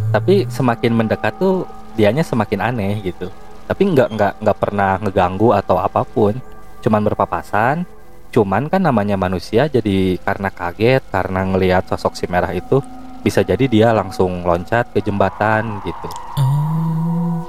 tapi 0.10 0.50
semakin 0.50 0.94
mendekat 0.96 1.38
tuh 1.38 1.68
dianya 1.94 2.26
semakin 2.26 2.60
aneh 2.62 3.02
gitu. 3.06 3.30
Tapi 3.70 3.82
nggak 3.94 4.10
nggak 4.14 4.34
nggak 4.44 4.58
pernah 4.60 5.00
ngeganggu 5.00 5.56
atau 5.56 5.80
apa 5.80 6.04
pun. 6.04 6.36
Cuman 6.84 7.02
berpapasan. 7.06 7.88
Cuman 8.34 8.66
kan 8.66 8.82
namanya 8.82 9.14
manusia 9.14 9.70
jadi 9.70 10.18
karena 10.18 10.50
kaget 10.50 11.06
karena 11.14 11.46
ngelihat 11.54 11.86
sosok 11.86 12.18
si 12.18 12.26
merah 12.26 12.50
itu 12.50 12.82
bisa 13.22 13.46
jadi 13.46 13.70
dia 13.70 13.90
langsung 13.94 14.42
loncat 14.44 14.90
ke 14.90 15.00
jembatan 15.00 15.80
gitu. 15.86 16.10
Oh. 16.42 17.46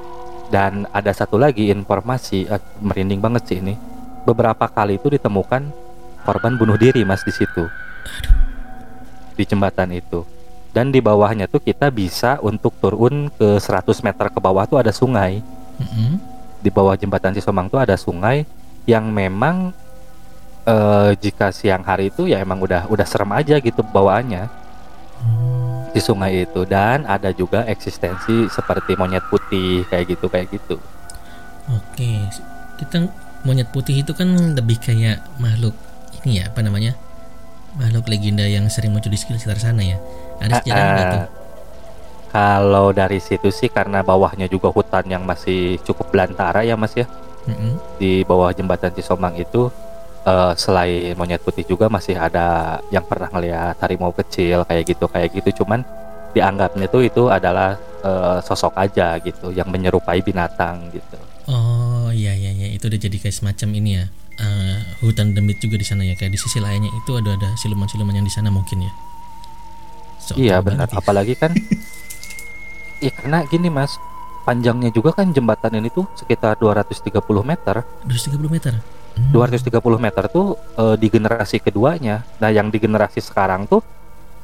dan 0.52 0.86
ada 0.94 1.10
satu 1.10 1.34
lagi 1.34 1.74
informasi 1.74 2.46
eh, 2.46 2.62
merinding 2.78 3.18
banget 3.18 3.42
sih 3.50 3.58
ini. 3.58 3.74
Beberapa 4.22 4.70
kali 4.70 5.02
itu 5.02 5.10
ditemukan 5.10 5.62
korban 6.22 6.54
bunuh 6.54 6.78
diri 6.78 7.02
mas 7.02 7.26
di 7.26 7.32
situ. 7.34 7.66
Di 9.34 9.42
jembatan 9.42 9.90
itu 9.90 10.33
dan 10.74 10.90
di 10.90 10.98
bawahnya 10.98 11.46
tuh 11.46 11.62
kita 11.62 11.86
bisa 11.94 12.42
untuk 12.42 12.74
turun 12.82 13.30
ke 13.30 13.62
100 13.62 13.94
meter 14.02 14.26
ke 14.26 14.38
bawah 14.42 14.66
tuh 14.66 14.82
ada 14.82 14.90
sungai. 14.90 15.38
Mm-mm. 15.74 16.22
di 16.64 16.72
bawah 16.72 16.96
jembatan 16.96 17.36
Cisomang 17.36 17.68
tuh 17.68 17.76
ada 17.76 17.92
sungai 17.92 18.48
yang 18.88 19.12
memang 19.12 19.76
eh, 20.64 21.12
jika 21.20 21.52
siang 21.52 21.84
hari 21.84 22.08
itu 22.08 22.24
ya 22.24 22.40
emang 22.40 22.56
udah 22.64 22.88
udah 22.88 23.04
serem 23.04 23.30
aja 23.36 23.60
gitu 23.60 23.84
bawaannya. 23.84 24.48
Di 25.92 26.00
sungai 26.02 26.48
itu. 26.48 26.64
Dan 26.64 27.04
ada 27.04 27.30
juga 27.36 27.68
eksistensi 27.68 28.48
seperti 28.48 28.96
monyet 28.96 29.28
putih 29.28 29.84
kayak 29.92 30.16
gitu 30.16 30.26
kayak 30.32 30.48
gitu. 30.50 30.80
Oke, 31.68 32.32
kita 32.80 33.08
monyet 33.44 33.68
putih 33.70 34.00
itu 34.00 34.16
kan 34.16 34.56
lebih 34.56 34.80
kayak 34.80 35.20
makhluk 35.36 35.76
ini 36.24 36.40
ya 36.40 36.48
apa 36.48 36.64
namanya? 36.64 36.96
Makhluk 37.76 38.08
legenda 38.08 38.48
yang 38.48 38.66
sering 38.72 38.96
muncul 38.96 39.12
di 39.12 39.20
sekitar 39.20 39.60
sana 39.60 39.84
ya. 39.84 40.00
Ada 40.40 40.54
sejarah 40.62 40.84
nggak 40.94 41.06
tuh? 41.10 41.22
Eh, 41.22 41.26
kalau 42.34 42.90
dari 42.90 43.22
situ 43.22 43.48
sih 43.54 43.70
karena 43.70 44.02
bawahnya 44.02 44.50
juga 44.50 44.68
hutan 44.74 45.06
yang 45.06 45.22
masih 45.22 45.78
cukup 45.86 46.10
belantara 46.10 46.66
ya 46.66 46.74
mas 46.74 46.90
ya 46.98 47.06
Mm-mm. 47.46 47.78
di 48.00 48.26
bawah 48.26 48.50
jembatan 48.50 48.90
Cisomang 48.90 49.38
itu 49.38 49.70
eh, 50.26 50.52
selain 50.58 51.14
monyet 51.14 51.38
putih 51.46 51.62
juga 51.62 51.86
masih 51.86 52.18
ada 52.18 52.78
yang 52.90 53.06
pernah 53.06 53.30
ngelihat 53.30 53.78
harimau 53.78 54.10
kecil 54.10 54.66
kayak 54.66 54.84
gitu 54.90 55.06
kayak 55.06 55.30
gitu 55.30 55.62
cuman 55.62 55.86
dianggapnya 56.34 56.90
tuh 56.90 57.06
itu 57.06 57.22
adalah 57.30 57.78
eh, 58.02 58.38
sosok 58.42 58.74
aja 58.74 59.14
gitu 59.22 59.54
yang 59.54 59.70
menyerupai 59.70 60.18
binatang 60.18 60.90
gitu 60.90 61.18
Oh 61.44 62.08
iya 62.10 62.32
iya 62.32 62.50
iya 62.56 62.68
itu 62.72 62.88
udah 62.88 62.98
jadi 62.98 63.16
kayak 63.20 63.36
semacam 63.36 63.68
ini 63.78 63.90
ya 64.00 64.04
eh, 64.40 64.76
hutan 65.04 65.36
demit 65.36 65.60
juga 65.60 65.76
di 65.78 65.86
sana 65.86 66.02
ya 66.02 66.16
kayak 66.16 66.32
di 66.34 66.40
sisi 66.40 66.58
lainnya 66.58 66.90
itu 66.90 67.10
ada 67.14 67.36
ada 67.36 67.50
siluman-siluman 67.60 68.16
yang 68.16 68.26
di 68.26 68.32
sana 68.32 68.48
mungkin 68.50 68.88
ya. 68.88 68.92
So, 70.24 70.40
iya 70.40 70.64
benar 70.64 70.88
ya. 70.88 70.96
apalagi 70.96 71.36
kan 71.36 71.52
iya 73.04 73.12
karena 73.20 73.44
gini 73.44 73.68
mas 73.68 74.00
panjangnya 74.48 74.88
juga 74.88 75.12
kan 75.12 75.28
jembatan 75.32 75.76
ini 75.76 75.92
tuh 75.92 76.08
sekitar 76.16 76.56
230 76.56 77.12
meter 77.44 77.84
230 78.08 78.48
meter. 78.48 78.74
Hmm. 79.14 79.30
230 79.30 79.70
meter 80.02 80.24
tuh 80.26 80.58
eh, 80.74 80.96
di 80.98 81.06
generasi 81.06 81.62
keduanya. 81.62 82.26
Nah, 82.42 82.50
yang 82.50 82.68
di 82.68 82.82
generasi 82.82 83.22
sekarang 83.22 83.70
tuh 83.70 83.80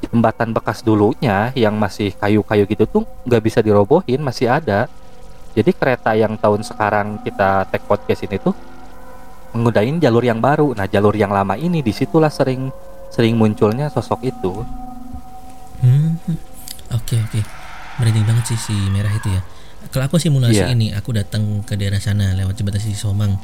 jembatan 0.01 0.55
bekas 0.55 0.81
dulunya 0.81 1.53
yang 1.53 1.77
masih 1.77 2.15
kayu-kayu 2.17 2.65
gitu 2.65 2.89
tuh 2.89 3.03
nggak 3.27 3.41
bisa 3.43 3.59
dirobohin, 3.59 4.23
masih 4.23 4.47
ada. 4.47 4.87
Jadi 5.51 5.75
kereta 5.75 6.15
yang 6.15 6.39
tahun 6.39 6.63
sekarang 6.63 7.19
kita 7.27 7.67
take 7.67 7.83
podcast 7.83 8.23
ini 8.23 8.39
tuh 8.39 8.55
menggunakan 9.51 9.99
jalur 9.99 10.23
yang 10.23 10.39
baru. 10.39 10.71
Nah, 10.71 10.87
jalur 10.87 11.13
yang 11.19 11.35
lama 11.35 11.59
ini 11.59 11.83
di 11.83 11.91
situlah 11.91 12.31
sering 12.31 12.71
sering 13.11 13.35
munculnya 13.35 13.91
sosok 13.91 14.23
itu. 14.23 14.63
Hmm, 15.81 16.17
Oke 16.91 17.15
oke, 17.17 17.39
merinding 17.97 18.23
banget 18.23 18.51
sih 18.51 18.59
si 18.61 18.75
merah 18.89 19.09
itu 19.09 19.29
ya. 19.29 19.41
Kalau 19.89 20.05
aku 20.05 20.17
simulasi 20.17 20.61
Iya. 20.61 20.69
ini, 20.69 20.91
aku 20.91 21.09
datang 21.11 21.63
ke 21.63 21.73
daerah 21.73 21.97
sana 21.97 22.31
lewat 22.31 22.53
jembatan 22.53 22.77
Sisi 22.77 22.93
Somang. 22.93 23.39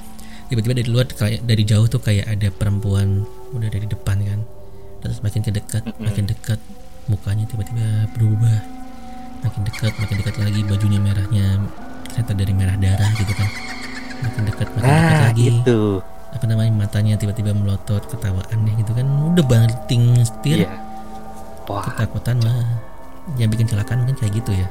Tiba-tiba 0.48 0.76
dari 0.76 0.88
luar 0.88 1.08
kayak 1.08 1.42
dari 1.42 1.64
jauh 1.64 1.86
tuh 1.86 1.98
kayak 1.98 2.30
ada 2.30 2.48
perempuan 2.50 3.24
udah 3.52 3.68
dari 3.68 3.84
depan 3.84 4.20
kan. 4.20 4.40
Terus 5.00 5.20
makin 5.20 5.42
ke 5.42 5.50
dekat, 5.50 5.82
Mm-mm. 5.82 6.04
makin 6.04 6.26
dekat, 6.26 6.60
mukanya 7.06 7.46
tiba-tiba 7.46 7.84
berubah. 8.14 8.58
Makin 9.40 9.62
dekat, 9.64 9.94
makin 9.96 10.16
dekat 10.18 10.36
lagi, 10.38 10.60
bajunya 10.64 11.00
merahnya 11.00 11.48
ternyata 12.08 12.32
dari 12.34 12.54
merah 12.54 12.76
darah 12.76 13.12
gitu 13.14 13.32
kan. 13.32 13.50
Makin 14.20 14.44
dekat, 14.46 14.68
makin 14.72 14.84
dekat 14.84 15.14
Nah, 15.14 15.24
lagi. 15.26 15.44
itu. 15.54 15.80
Apa 16.28 16.46
namanya 16.46 16.72
matanya 16.76 17.14
tiba-tiba 17.16 17.52
melotot, 17.52 18.04
ketawa 18.04 18.44
aneh 18.52 18.76
gitu 18.76 18.92
kan. 18.92 19.08
Udah 19.32 19.42
banting 19.42 20.04
setir, 20.22 20.64
Iya. 20.64 20.70
Wah, 21.68 21.84
ketakutan 21.84 22.40
mah 22.42 22.64
yang 23.36 23.52
bikin 23.52 23.68
kecelakaan 23.68 24.08
mungkin 24.08 24.16
kayak 24.16 24.34
gitu 24.40 24.52
ya 24.56 24.68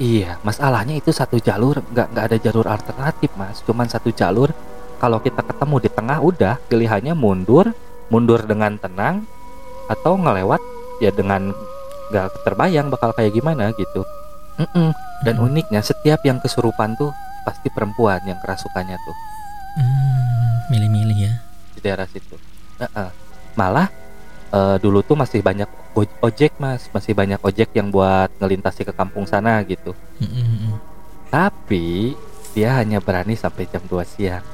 Iya, 0.00 0.40
masalahnya 0.40 0.96
itu 0.96 1.12
satu 1.12 1.36
jalur, 1.36 1.84
nggak 1.92 2.16
nggak 2.16 2.24
ada 2.24 2.36
jalur 2.40 2.64
alternatif, 2.72 3.28
mas. 3.36 3.60
Cuman 3.68 3.84
satu 3.84 4.08
jalur. 4.08 4.48
Kalau 4.96 5.20
kita 5.20 5.44
ketemu 5.44 5.76
di 5.76 5.90
tengah, 5.92 6.24
udah 6.24 6.56
pilihannya 6.72 7.12
mundur, 7.12 7.68
mundur 8.08 8.40
dengan 8.48 8.80
tenang, 8.80 9.28
atau 9.92 10.16
ngelewat 10.16 10.56
ya 11.04 11.12
dengan 11.12 11.52
nggak 12.08 12.32
terbayang 12.48 12.88
bakal 12.88 13.12
kayak 13.12 13.36
gimana 13.36 13.76
gitu. 13.76 14.00
Mm-mm. 14.56 14.96
Dan 15.20 15.36
Mm-mm. 15.36 15.52
uniknya 15.52 15.84
setiap 15.84 16.24
yang 16.24 16.40
kesurupan 16.40 16.96
tuh 16.96 17.12
pasti 17.44 17.68
perempuan 17.68 18.20
yang 18.24 18.36
kerasukannya 18.40 18.96
tuh 19.00 19.16
hmm, 19.80 20.72
milih-milih 20.72 21.18
ya 21.28 21.34
di 21.76 21.80
daerah 21.80 22.06
situ. 22.08 22.36
Heeh. 22.80 23.08
Malah 23.56 23.88
eh, 24.50 24.76
dulu 24.82 25.00
tuh 25.02 25.16
masih 25.18 25.40
banyak 25.40 25.70
ojek, 26.22 26.54
mas, 26.58 26.86
masih 26.90 27.12
banyak 27.14 27.40
ojek 27.42 27.70
yang 27.74 27.90
buat 27.90 28.30
ngelintasi 28.38 28.86
ke 28.86 28.92
kampung 28.94 29.26
sana 29.26 29.62
gitu. 29.66 29.94
Mm, 30.18 30.30
mm, 30.30 30.46
mm. 30.46 30.74
Tapi 31.30 32.14
dia 32.50 32.82
hanya 32.82 32.98
berani 32.98 33.38
sampai 33.38 33.66
jam 33.70 33.82
2 33.86 34.02
siang. 34.06 34.44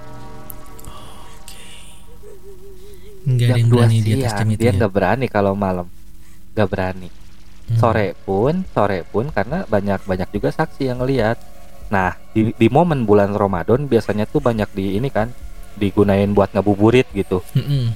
nggak 3.27 3.49
jam 3.51 3.59
yang 3.59 3.69
2 3.69 3.75
berani 3.75 3.99
di 3.99 4.13
atas 4.23 4.31
siang 4.31 4.39
jam 4.39 4.49
itu 4.55 4.61
dia 4.63 4.71
ya 4.71 4.77
nggak 4.79 4.93
berani 4.93 5.27
kalau 5.27 5.53
malam. 5.59 5.87
Nggak 6.55 6.69
berani. 6.71 7.09
Hmm. 7.67 7.79
Sore 7.83 8.15
pun, 8.23 8.63
sore 8.71 9.03
pun 9.03 9.27
karena 9.35 9.67
banyak 9.67 10.07
banyak 10.07 10.29
juga 10.31 10.55
saksi 10.55 10.87
yang 10.87 11.03
lihat. 11.03 11.35
Nah, 11.91 12.15
di, 12.31 12.55
di 12.55 12.67
momen 12.71 13.03
bulan 13.03 13.35
Ramadan 13.35 13.91
biasanya 13.91 14.27
tuh 14.31 14.39
banyak 14.39 14.71
di 14.75 14.99
ini 14.99 15.11
kan 15.11 15.31
digunain 15.75 16.31
buat 16.31 16.55
ngabuburit 16.55 17.11
gitu. 17.11 17.43
Mm, 17.59 17.67
mm. 17.67 17.87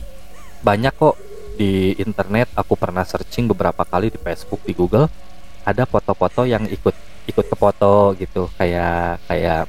Banyak 0.66 0.94
kok 0.98 1.16
di 1.60 1.92
internet 2.00 2.48
aku 2.56 2.72
pernah 2.72 3.04
searching 3.04 3.44
beberapa 3.44 3.84
kali 3.84 4.08
di 4.08 4.16
Facebook, 4.16 4.64
di 4.64 4.72
Google 4.72 5.12
ada 5.60 5.84
foto-foto 5.84 6.48
yang 6.48 6.64
ikut 6.64 6.96
ikut 7.28 7.44
ke 7.52 7.56
foto 7.60 8.16
gitu. 8.16 8.48
Kayak 8.56 9.20
kayak 9.28 9.68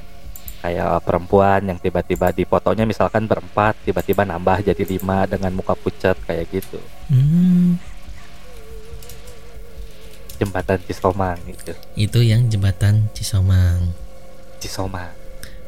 kayak 0.64 1.04
perempuan 1.04 1.60
yang 1.68 1.76
tiba-tiba 1.76 2.32
di 2.32 2.48
fotonya 2.48 2.88
misalkan 2.88 3.28
berempat 3.28 3.76
tiba-tiba 3.84 4.24
nambah 4.24 4.64
jadi 4.64 4.80
lima 4.88 5.28
dengan 5.28 5.52
muka 5.52 5.76
pucat 5.76 6.16
kayak 6.24 6.48
gitu. 6.48 6.80
Hmm, 7.12 7.76
jembatan 10.40 10.80
Cisomang 10.88 11.36
gitu. 11.44 11.76
Itu 11.92 12.24
yang 12.24 12.48
jembatan 12.48 13.12
Cisomang. 13.12 13.92
Cisomang. 14.64 15.12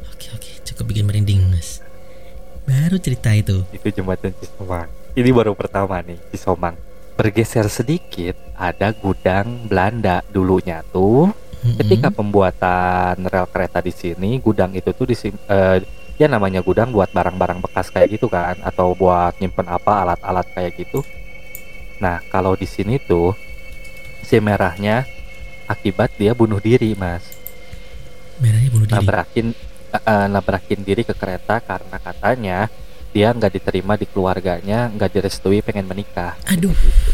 Oke 0.09 0.33
oke. 0.33 0.51
Cukup 0.65 0.89
bikin 0.89 1.05
merinding 1.05 1.53
mas. 1.53 1.85
Baru 2.65 2.97
cerita 2.97 3.29
itu. 3.29 3.61
Itu 3.69 3.93
jembatan 3.93 4.33
Cisomang 4.41 5.04
ini 5.15 5.29
baru 5.31 5.55
pertama 5.55 6.03
nih 6.03 6.19
Cisomang 6.31 6.75
bergeser 7.15 7.71
sedikit 7.71 8.35
ada 8.59 8.91
gudang 8.91 9.71
Belanda 9.71 10.19
dulunya 10.27 10.83
tuh. 10.91 11.31
Mm, 11.63 11.75
ketika 11.81 12.07
pembuatan 12.11 13.25
rel 13.25 13.47
kereta 13.49 13.79
di 13.79 13.89
sini 13.89 14.37
gudang 14.37 14.75
itu 14.75 14.91
tuh 14.91 15.07
di 15.07 15.15
ya 16.15 16.27
namanya 16.29 16.61
gudang 16.61 16.91
buat 16.91 17.09
barang-barang 17.09 17.63
bekas 17.63 17.89
kayak 17.89 18.19
gitu 18.19 18.27
kan 18.29 18.59
atau 18.61 18.93
buat 18.93 19.35
nyimpen 19.39 19.65
apa 19.65 20.03
alat-alat 20.05 20.45
kayak 20.51 20.77
gitu. 20.77 21.01
Nah 22.03 22.19
kalau 22.27 22.53
di 22.53 22.67
sini 22.67 22.99
tuh 22.99 23.33
si 24.21 24.37
merahnya 24.43 25.07
akibat 25.65 26.13
dia 26.19 26.35
bunuh 26.35 26.59
diri 26.59 26.93
mas. 26.93 27.23
Merahnya 28.43 28.69
bunuh 28.69 28.87
diri. 28.87 28.95
Nabrakin 28.99 29.47
eh, 29.95 30.03
eh, 30.03 30.27
nabrakin 30.27 30.81
diri 30.83 31.03
ke 31.07 31.15
kereta 31.15 31.63
karena 31.63 31.97
katanya 31.97 32.59
dia 33.15 33.31
nggak 33.31 33.55
diterima 33.55 33.95
di 33.95 34.03
keluarganya 34.03 34.91
nggak 34.91 35.11
direstui 35.15 35.63
pengen 35.63 35.87
menikah. 35.87 36.35
Aduh. 36.51 36.75
Gitu. 36.75 37.11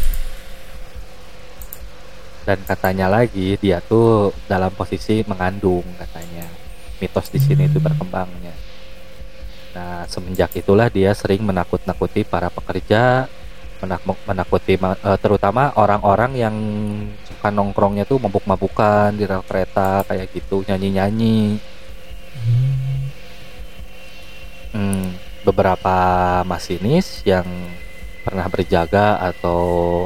dan 2.42 2.58
katanya 2.66 3.06
lagi 3.06 3.54
dia 3.54 3.78
tuh 3.78 4.34
dalam 4.50 4.74
posisi 4.74 5.22
mengandung 5.30 5.86
katanya. 5.94 6.42
Mitos 6.98 7.30
di 7.30 7.38
sini 7.38 7.70
itu 7.70 7.78
Hmm. 7.78 7.86
berkembangnya. 7.86 8.54
Nah 9.78 10.02
semenjak 10.10 10.50
itulah 10.58 10.90
dia 10.90 11.14
sering 11.14 11.46
menakut-nakuti 11.46 12.26
para 12.26 12.50
pekerja 12.50 13.30
menak- 13.78 14.26
menakuti 14.26 14.74
eh, 14.74 15.18
terutama 15.22 15.70
orang-orang 15.78 16.32
yang 16.34 16.56
suka 17.22 17.54
nongkrongnya 17.54 18.10
tuh 18.10 18.18
mabuk-mabukan 18.18 19.14
di 19.14 19.22
rel 19.22 19.46
kereta 19.46 20.02
kayak 20.02 20.26
gitu 20.34 20.66
nyanyi-nyanyi. 20.66 21.62
Hmm, 22.42 22.70
Hmm, 24.72 25.01
beberapa 25.42 25.96
masinis 26.46 27.22
yang 27.26 27.44
pernah 28.22 28.46
berjaga 28.46 29.18
atau 29.18 29.60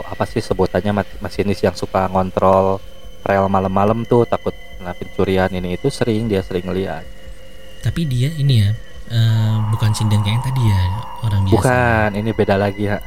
apa 0.08 0.24
sih 0.24 0.40
sebutannya 0.40 1.20
masinis 1.20 1.60
yang 1.60 1.76
suka 1.76 2.08
ngontrol 2.08 2.80
rel 3.20 3.44
malam-malam 3.52 4.08
tuh 4.08 4.24
takut 4.24 4.56
kena 4.80 4.96
pencurian 4.96 5.50
ini 5.52 5.76
itu 5.76 5.92
sering 5.92 6.24
dia 6.30 6.40
sering 6.40 6.70
lihat. 6.72 7.04
tapi 7.84 8.08
dia 8.08 8.32
ini 8.34 8.64
ya 8.64 8.70
eh, 9.12 9.56
bukan 9.70 9.90
sinden 9.92 10.24
kayak 10.24 10.40
yang 10.40 10.44
tadi 10.48 10.62
ya 10.64 10.80
orang 11.22 11.40
biasa 11.44 11.54
Bukan, 11.54 12.08
ini 12.18 12.30
beda 12.32 12.56
lagi. 12.56 12.84
Yang 12.86 13.02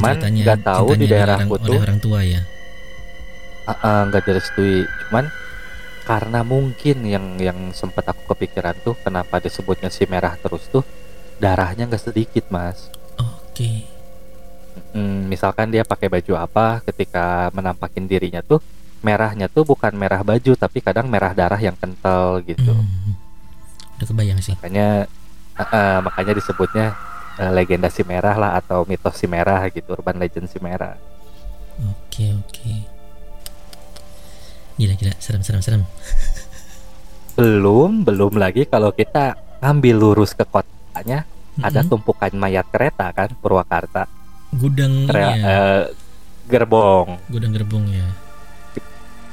cuman 0.00 0.14
nggak 0.20 0.58
tahu 0.64 0.86
di 0.96 1.06
oleh 1.08 1.46
tuh. 1.60 1.78
orang 1.80 1.98
tua 2.00 2.20
ya 2.24 2.42
Ah, 3.64 3.72
ah, 3.80 4.00
nggak 4.04 4.28
direstui. 4.28 4.84
Cuman 5.08 5.24
karena 6.04 6.44
mungkin 6.44 7.00
yang 7.08 7.40
yang 7.40 7.72
sempat 7.72 8.04
aku 8.12 8.36
kepikiran 8.36 8.76
tuh 8.84 8.92
kenapa 9.00 9.40
disebutnya 9.40 9.88
si 9.88 10.04
merah 10.04 10.36
terus 10.36 10.68
tuh 10.68 10.84
darahnya 11.38 11.86
nggak 11.86 12.04
sedikit 12.04 12.44
mas 12.48 12.88
Oke. 13.14 13.86
Hmm, 14.90 15.30
misalkan 15.30 15.70
dia 15.70 15.86
pakai 15.86 16.10
baju 16.10 16.34
apa 16.34 16.82
ketika 16.82 17.46
menampakin 17.54 18.06
dirinya 18.06 18.42
tuh 18.42 18.58
merahnya 19.00 19.46
tuh 19.46 19.62
bukan 19.62 19.94
merah 19.94 20.22
baju 20.22 20.54
tapi 20.54 20.82
kadang 20.82 21.06
merah 21.06 21.30
darah 21.30 21.58
yang 21.58 21.74
kental 21.74 22.42
gitu 22.42 22.74
Hmm. 22.74 23.14
Udah 23.94 24.06
kebayang 24.10 24.42
sih. 24.42 24.58
makanya 24.58 25.06
eh, 25.54 25.62
eh, 25.62 25.98
makanya 26.02 26.32
disebutnya 26.34 26.98
eh, 27.38 27.50
legenda 27.54 27.86
si 27.86 28.02
merah 28.02 28.34
lah 28.34 28.58
atau 28.58 28.82
mitos 28.82 29.14
si 29.14 29.30
merah 29.30 29.62
gitu 29.70 29.94
urban 29.94 30.18
legend 30.18 30.50
si 30.50 30.58
merah 30.58 30.98
Oke 31.74 32.30
oke. 32.34 32.70
Gila 34.74 34.94
gila 34.94 35.14
serem 35.18 35.42
serem 35.42 35.62
serem. 35.62 35.82
belum 37.38 38.02
belum 38.02 38.34
lagi 38.34 38.66
kalau 38.66 38.90
kita 38.90 39.34
ngambil 39.58 39.94
lurus 39.94 40.34
ke 40.34 40.42
kotanya 40.94 41.26
ada 41.58 41.82
Mm-mm. 41.82 41.90
tumpukan 41.90 42.30
mayat 42.34 42.70
kereta 42.70 43.10
kan 43.10 43.34
Purwakarta 43.34 44.06
Gudang 44.54 45.10
Kere- 45.10 45.26
ya. 45.26 45.34
eh, 45.34 45.82
gerbong 46.46 47.18
Gudang 47.26 47.50
gerbong 47.50 47.82
ya. 47.90 48.06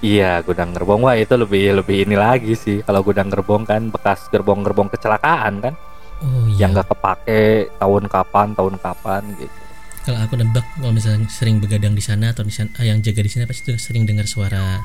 iya 0.01 0.41
gudang 0.41 0.73
gerbong 0.73 1.05
wah 1.05 1.13
itu 1.13 1.37
lebih 1.37 1.77
lebih 1.77 2.09
ini 2.09 2.17
lagi 2.17 2.57
sih 2.57 2.81
kalau 2.81 3.05
gudang 3.05 3.29
gerbong 3.29 3.61
kan 3.61 3.93
bekas 3.93 4.25
gerbong-gerbong 4.27 4.89
kecelakaan 4.89 5.61
kan 5.61 5.75
Oh 6.21 6.45
iya. 6.49 6.65
yang 6.65 6.73
nggak 6.73 6.85
kepake 6.85 7.45
tahun 7.77 8.05
kapan 8.05 8.53
tahun 8.53 8.75
kapan 8.77 9.21
gitu 9.37 9.57
Kalau 10.01 10.17
aku 10.17 10.33
nebak 10.33 10.65
kalau 10.77 10.93
misalnya 10.93 11.29
sering 11.29 11.57
begadang 11.57 11.93
di 11.93 12.01
sana 12.01 12.33
atau 12.33 12.41
di 12.41 12.49
sana 12.49 12.69
ah, 12.77 12.85
yang 12.85 13.01
jaga 13.01 13.21
di 13.21 13.29
sana 13.29 13.45
pasti 13.45 13.69
tuh 13.69 13.77
sering 13.77 14.05
dengar 14.05 14.25
suara 14.25 14.81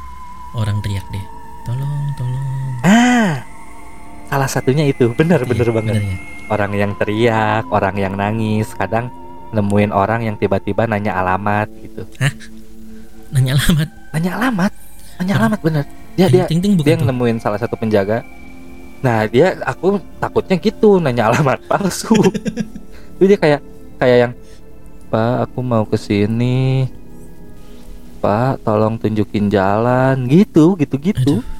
orang 0.52 0.76
teriak 0.80 1.04
deh. 1.08 1.24
Tolong 1.64 2.04
tolong. 2.16 2.44
ah 2.84 3.40
salah 4.26 4.48
satunya 4.50 4.84
itu. 4.86 5.10
Bener 5.14 5.40
Iya, 5.42 5.48
bener 5.48 5.68
banget. 5.72 5.94
bener 5.98 6.04
ya. 6.04 6.16
orang 6.46 6.72
yang 6.78 6.92
teriak 6.94 7.64
orang 7.74 7.94
yang 7.98 8.14
nangis 8.14 8.70
kadang 8.78 9.10
nemuin 9.50 9.90
orang 9.90 10.26
yang 10.26 10.36
tiba-tiba 10.38 10.86
nanya 10.86 11.18
alamat 11.18 11.66
gitu. 11.82 12.02
Nanya 13.30 13.58
alamat. 13.58 13.88
nanya 14.14 14.30
alamat? 14.38 14.72
Nanya 15.18 15.34
alamat 15.42 15.60
bener 15.60 15.84
dia 16.16 16.26
dia 16.32 16.44
ting 16.48 16.60
ting 16.64 16.74
dia 16.80 16.96
tuh. 16.96 17.04
nemuin 17.04 17.36
salah 17.38 17.60
satu 17.60 17.76
penjaga. 17.76 18.24
Nah 19.04 19.28
dia 19.28 19.58
aku 19.62 20.00
takutnya 20.16 20.56
gitu 20.56 20.96
nanya 20.96 21.28
alamat 21.28 21.60
palsu. 21.68 22.16
Jadi 23.18 23.26
dia 23.26 23.38
kayak 23.38 23.60
kayak 23.98 24.16
yang 24.28 24.32
pak 25.12 25.50
aku 25.50 25.58
mau 25.60 25.84
ke 25.84 25.98
sini. 25.98 26.88
Pak 28.22 28.64
tolong 28.64 28.96
tunjukin 28.96 29.52
jalan. 29.52 30.24
Gitu 30.26 30.74
gitu 30.80 30.96
gitu. 30.98 31.42
Aduh. 31.42 31.55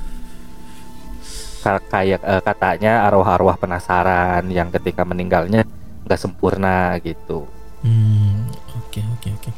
Kayak 1.87 2.21
eh, 2.23 2.43
katanya 2.43 3.07
arwah-arwah 3.07 3.57
penasaran 3.57 4.47
yang 4.49 4.69
ketika 4.71 5.03
meninggalnya 5.03 5.67
nggak 6.07 6.21
sempurna 6.21 6.97
gitu 7.03 7.47
Hmm, 7.87 8.51
oke 8.75 8.99
oke 8.99 9.29
oke. 9.31 9.51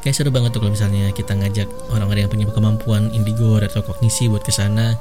Kayak 0.00 0.14
seru 0.16 0.34
banget 0.34 0.50
tuh 0.50 0.58
kalau 0.58 0.74
misalnya 0.74 1.12
kita 1.14 1.38
ngajak 1.38 1.68
orang-orang 1.92 2.26
yang 2.26 2.32
punya 2.32 2.46
kemampuan 2.50 3.12
indigo 3.14 3.62
atau 3.62 3.84
kognisi 3.84 4.26
buat 4.26 4.42
ke 4.42 4.50
sana, 4.50 4.98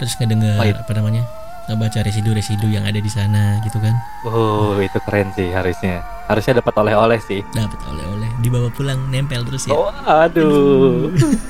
terus 0.00 0.18
ngedengar 0.18 0.58
Oh, 0.58 0.66
iya. 0.66 0.82
apa 0.82 0.92
namanya, 0.98 1.22
ngebaca 1.68 2.00
residu-residu 2.02 2.66
yang 2.74 2.82
ada 2.82 2.98
di 2.98 3.12
sana 3.12 3.60
gitu 3.62 3.78
kan, 3.78 3.94
oh 4.24 4.80
itu 4.80 4.98
keren 5.04 5.30
sih 5.36 5.52
harusnya 5.52 6.00
harusnya 6.26 6.58
dapat 6.58 6.74
oleh-oleh 6.80 7.20
sih 7.22 7.44
dapat 7.52 7.76
oleh-oleh, 7.86 8.30
dibawa 8.40 8.66
pulang 8.72 8.98
nempel 9.12 9.44
terus 9.46 9.68
ya. 9.68 9.76
Oh, 9.76 9.92
aduh. 9.92 11.12
aduh. 11.12 11.12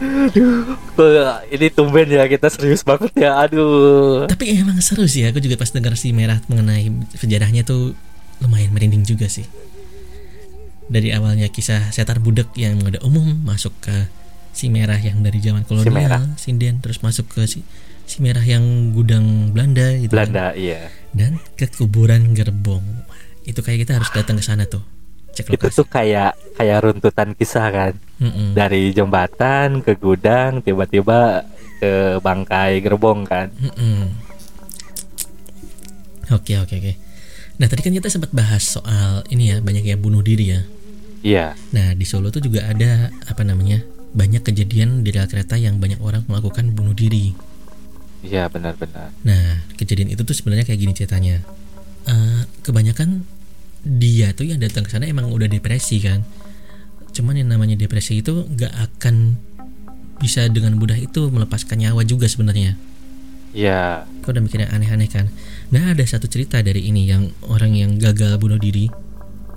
Tuh, 0.00 1.20
ini 1.52 1.66
tumben 1.68 2.08
ya 2.08 2.24
kita 2.24 2.48
serius 2.48 2.80
banget 2.80 3.12
ya. 3.16 3.36
Aduh. 3.44 4.24
Tapi 4.24 4.56
emang 4.56 4.80
seru 4.80 5.04
sih, 5.04 5.28
aku 5.28 5.38
juga 5.44 5.60
pas 5.60 5.68
dengar 5.68 5.94
si 6.00 6.16
merah 6.16 6.40
mengenai 6.48 6.88
sejarahnya 7.16 7.62
tuh 7.68 7.92
lumayan 8.40 8.72
merinding 8.72 9.04
juga 9.04 9.28
sih. 9.28 9.44
Dari 10.90 11.14
awalnya 11.14 11.46
kisah 11.52 11.92
setar 11.94 12.18
budak 12.18 12.50
yang 12.58 12.80
udah 12.82 13.04
umum 13.06 13.44
masuk 13.46 13.76
ke 13.84 13.94
si 14.50 14.66
merah 14.66 14.98
yang 14.98 15.22
dari 15.22 15.38
zaman 15.38 15.62
kolonial, 15.62 15.94
Merah. 15.94 16.24
sinden 16.34 16.82
terus 16.82 16.98
masuk 17.06 17.30
ke 17.30 17.46
si 17.46 17.62
si 18.10 18.18
merah 18.18 18.42
yang 18.42 18.90
gudang 18.90 19.54
Belanda 19.54 19.94
gitu. 19.94 20.10
kan. 20.10 20.26
Belanda, 20.26 20.46
iya. 20.58 20.90
Dan 21.14 21.38
ke 21.54 21.70
kuburan 21.70 22.34
gerbong. 22.34 22.82
Itu 23.46 23.62
kayak 23.62 23.86
kita 23.86 24.02
harus 24.02 24.10
datang 24.10 24.34
ke 24.34 24.44
sana 24.44 24.66
tuh. 24.66 24.82
Cek 25.30 25.46
Itu 25.54 25.66
lokasi. 25.70 25.76
tuh 25.78 25.86
kayak 25.86 26.32
kayak 26.58 26.78
runtutan 26.82 27.32
kisah 27.34 27.68
kan. 27.70 27.92
Mm-mm. 28.20 28.52
Dari 28.52 28.92
jembatan 28.92 29.80
ke 29.80 29.96
gudang, 29.96 30.60
tiba-tiba 30.60 31.46
ke 31.80 32.20
bangkai 32.20 32.84
gerbong 32.84 33.24
kan. 33.24 33.48
Oke 36.30 36.54
oke 36.60 36.74
oke. 36.76 36.92
Nah 37.58 37.66
tadi 37.68 37.80
kan 37.82 37.92
kita 37.92 38.08
sempat 38.08 38.30
bahas 38.32 38.62
soal 38.64 39.24
ini 39.32 39.52
ya 39.52 39.56
banyak 39.58 39.84
yang 39.84 40.00
bunuh 40.00 40.22
diri 40.22 40.54
ya. 40.54 40.60
Iya. 41.20 41.46
Nah 41.74 41.92
di 41.92 42.04
Solo 42.08 42.30
tuh 42.32 42.40
juga 42.40 42.64
ada 42.68 43.10
apa 43.28 43.42
namanya 43.44 43.82
banyak 44.10 44.42
kejadian 44.42 45.02
di 45.06 45.10
rel 45.14 45.28
kereta 45.30 45.54
yang 45.58 45.76
banyak 45.78 46.00
orang 46.00 46.24
melakukan 46.26 46.72
bunuh 46.72 46.94
diri. 46.96 47.32
Iya, 48.20 48.48
benar-benar. 48.52 49.12
Nah 49.24 49.64
kejadian 49.76 50.12
itu 50.12 50.22
tuh 50.24 50.36
sebenarnya 50.36 50.64
kayak 50.68 50.80
gini 50.80 50.92
ceritanya. 50.92 51.40
Eh, 52.08 52.42
kebanyakan 52.64 53.24
dia 53.82 54.30
tuh 54.30 54.44
yang 54.44 54.58
datang 54.58 54.84
ke 54.84 54.90
sana 54.90 55.04
emang 55.04 55.28
udah 55.28 55.46
depresi 55.46 55.98
kan. 55.98 56.20
Cuman 57.10 57.34
yang 57.34 57.48
namanya 57.48 57.74
depresi 57.74 58.20
itu 58.20 58.44
nggak 58.46 58.70
akan 58.70 59.34
bisa 60.16 60.44
dengan 60.46 60.76
mudah 60.76 60.94
itu 60.94 61.26
melepaskan 61.26 61.80
nyawa 61.80 62.04
juga 62.04 62.28
sebenarnya. 62.28 62.76
Iya. 63.50 64.06
Kau 64.22 64.30
udah 64.30 64.42
mikirnya 64.44 64.70
aneh-aneh 64.70 65.08
kan? 65.08 65.26
Nah 65.68 65.90
ada 65.90 66.04
satu 66.04 66.28
cerita 66.28 66.60
dari 66.60 66.86
ini 66.86 67.08
yang 67.08 67.26
orang 67.48 67.74
yang 67.74 67.96
gagal 67.96 68.38
bunuh 68.38 68.60
diri, 68.60 68.86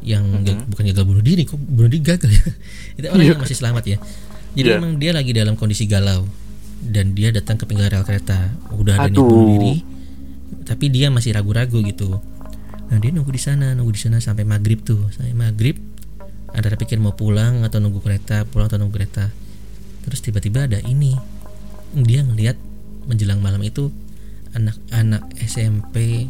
yang 0.01 0.41
ga- 0.41 0.65
bukan 0.65 0.89
gagal 0.89 1.05
bunuh 1.05 1.21
diri, 1.21 1.45
kok 1.45 1.59
bunuh 1.59 1.91
diri 1.91 2.01
gagal 2.01 2.31
ya? 2.31 2.45
Itu 2.97 3.05
orang 3.11 3.25
yang 3.27 3.41
masih 3.43 3.57
selamat 3.59 3.83
ya. 3.85 3.97
Jadi 4.53 4.67
Iya. 4.67 4.77
emang 4.77 4.97
dia 4.97 5.11
lagi 5.13 5.29
dalam 5.29 5.53
kondisi 5.53 5.85
galau 5.85 6.25
dan 6.79 7.13
dia 7.13 7.29
datang 7.29 7.57
ke 7.57 7.65
pinggir 7.65 7.89
rel 7.89 8.01
kereta, 8.01 8.49
udah 8.71 8.97
ada 8.97 9.09
niat 9.09 9.13
Aduh. 9.13 9.29
bunuh 9.29 9.47
diri, 9.51 9.73
tapi 10.63 10.89
dia 10.89 11.09
masih 11.09 11.33
ragu-ragu 11.33 11.77
gitu. 11.81 12.17
Nah 12.93 13.01
dia 13.01 13.09
nunggu 13.09 13.33
di 13.33 13.41
sana, 13.41 13.73
nunggu 13.73 13.89
di 13.89 14.01
sana 14.05 14.21
sampai 14.21 14.45
maghrib 14.45 14.85
tuh, 14.85 15.09
sampai 15.09 15.33
maghrib 15.33 15.81
antara 16.53 16.77
pikir 16.77 17.01
mau 17.01 17.17
pulang 17.17 17.65
atau 17.65 17.81
nunggu 17.81 18.05
kereta, 18.05 18.45
pulang 18.45 18.69
atau 18.69 18.77
nunggu 18.77 18.93
kereta. 18.93 19.33
Terus 20.05 20.21
tiba-tiba 20.21 20.69
ada 20.69 20.77
ini, 20.85 21.17
dia 22.05 22.21
ngelihat 22.21 22.53
menjelang 23.09 23.41
malam 23.41 23.65
itu 23.65 23.89
anak-anak 24.53 25.25
SMP 25.41 26.29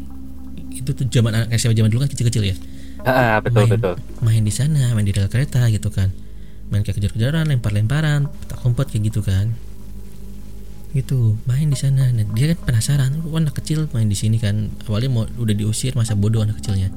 itu 0.72 0.90
tuh 0.96 1.04
zaman 1.12 1.36
anak 1.36 1.52
SMP 1.52 1.76
zaman 1.76 1.92
dulu 1.92 2.08
kan 2.08 2.10
kecil-kecil 2.16 2.48
ya? 2.48 2.56
Ah, 3.04 3.44
betul 3.44 3.68
main, 3.68 3.72
betul. 3.76 3.96
main 4.24 4.44
di 4.48 4.54
sana 4.56 4.96
main 4.96 5.04
di 5.04 5.12
rel 5.12 5.28
kereta 5.28 5.68
gitu 5.68 5.92
kan. 5.92 6.16
Main 6.72 6.88
kayak 6.88 7.04
kejar-kejaran 7.04 7.44
lempar-lemparan 7.52 8.32
petak 8.32 8.64
umpet 8.64 8.88
kayak 8.88 9.12
gitu 9.12 9.20
kan 9.20 9.52
gitu 10.94 11.42
main 11.50 11.68
di 11.68 11.78
sana. 11.78 12.14
Nah, 12.14 12.26
dia 12.38 12.54
kan 12.54 12.70
penasaran 12.70 13.26
oh, 13.26 13.36
anak 13.36 13.58
kecil 13.58 13.90
main 13.92 14.06
di 14.06 14.14
sini 14.14 14.38
kan. 14.38 14.70
Awalnya 14.86 15.10
mau 15.10 15.26
udah 15.26 15.56
diusir 15.58 15.98
masa 15.98 16.14
bodoh 16.14 16.46
anak 16.46 16.62
kecilnya. 16.62 16.94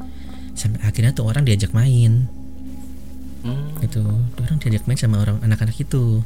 Sampai 0.53 0.85
akhirnya 0.85 1.17
tuh 1.17 1.25
orang 1.25 1.49
diajak 1.49 1.73
main. 1.73 2.29
Hmm. 3.41 3.79
gitu. 3.81 4.05
Orang 4.43 4.59
diajak 4.61 4.85
main 4.85 4.99
sama 5.01 5.25
orang 5.25 5.41
anak-anak 5.41 5.77
itu. 5.81 6.21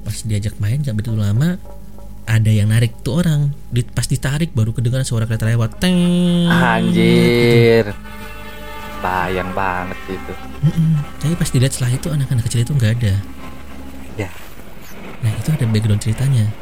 Pas 0.00 0.16
diajak 0.24 0.56
main 0.58 0.80
gak 0.80 0.96
begitu 0.96 1.12
lama 1.12 1.60
ada 2.24 2.50
yang 2.50 2.72
narik 2.72 3.04
tuh 3.04 3.20
orang. 3.20 3.52
Di, 3.68 3.84
pas 3.84 4.08
ditarik 4.08 4.56
baru 4.56 4.72
kedengaran 4.72 5.04
suara 5.04 5.28
kereta 5.28 5.44
lewat. 5.44 5.76
Teng. 5.76 6.48
Anjir. 6.48 7.92
Bayang 9.04 9.52
banget 9.52 9.96
itu. 10.08 10.32
Mm-mm. 10.60 10.92
tapi 11.16 11.32
pas 11.40 11.48
dilihat 11.48 11.72
setelah 11.72 11.96
itu 11.96 12.08
anak-anak 12.12 12.44
kecil 12.44 12.60
itu 12.68 12.72
nggak 12.76 12.92
ada. 13.00 13.14
Ya. 14.20 14.28
nah 15.24 15.32
itu 15.32 15.48
ada 15.48 15.64
background 15.64 16.04
ceritanya 16.04 16.52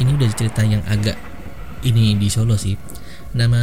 ini 0.00 0.10
udah 0.16 0.28
cerita 0.34 0.62
yang 0.64 0.82
agak 0.88 1.16
ini 1.84 2.16
di 2.18 2.28
Solo 2.32 2.56
sih 2.60 2.76
nama 3.36 3.62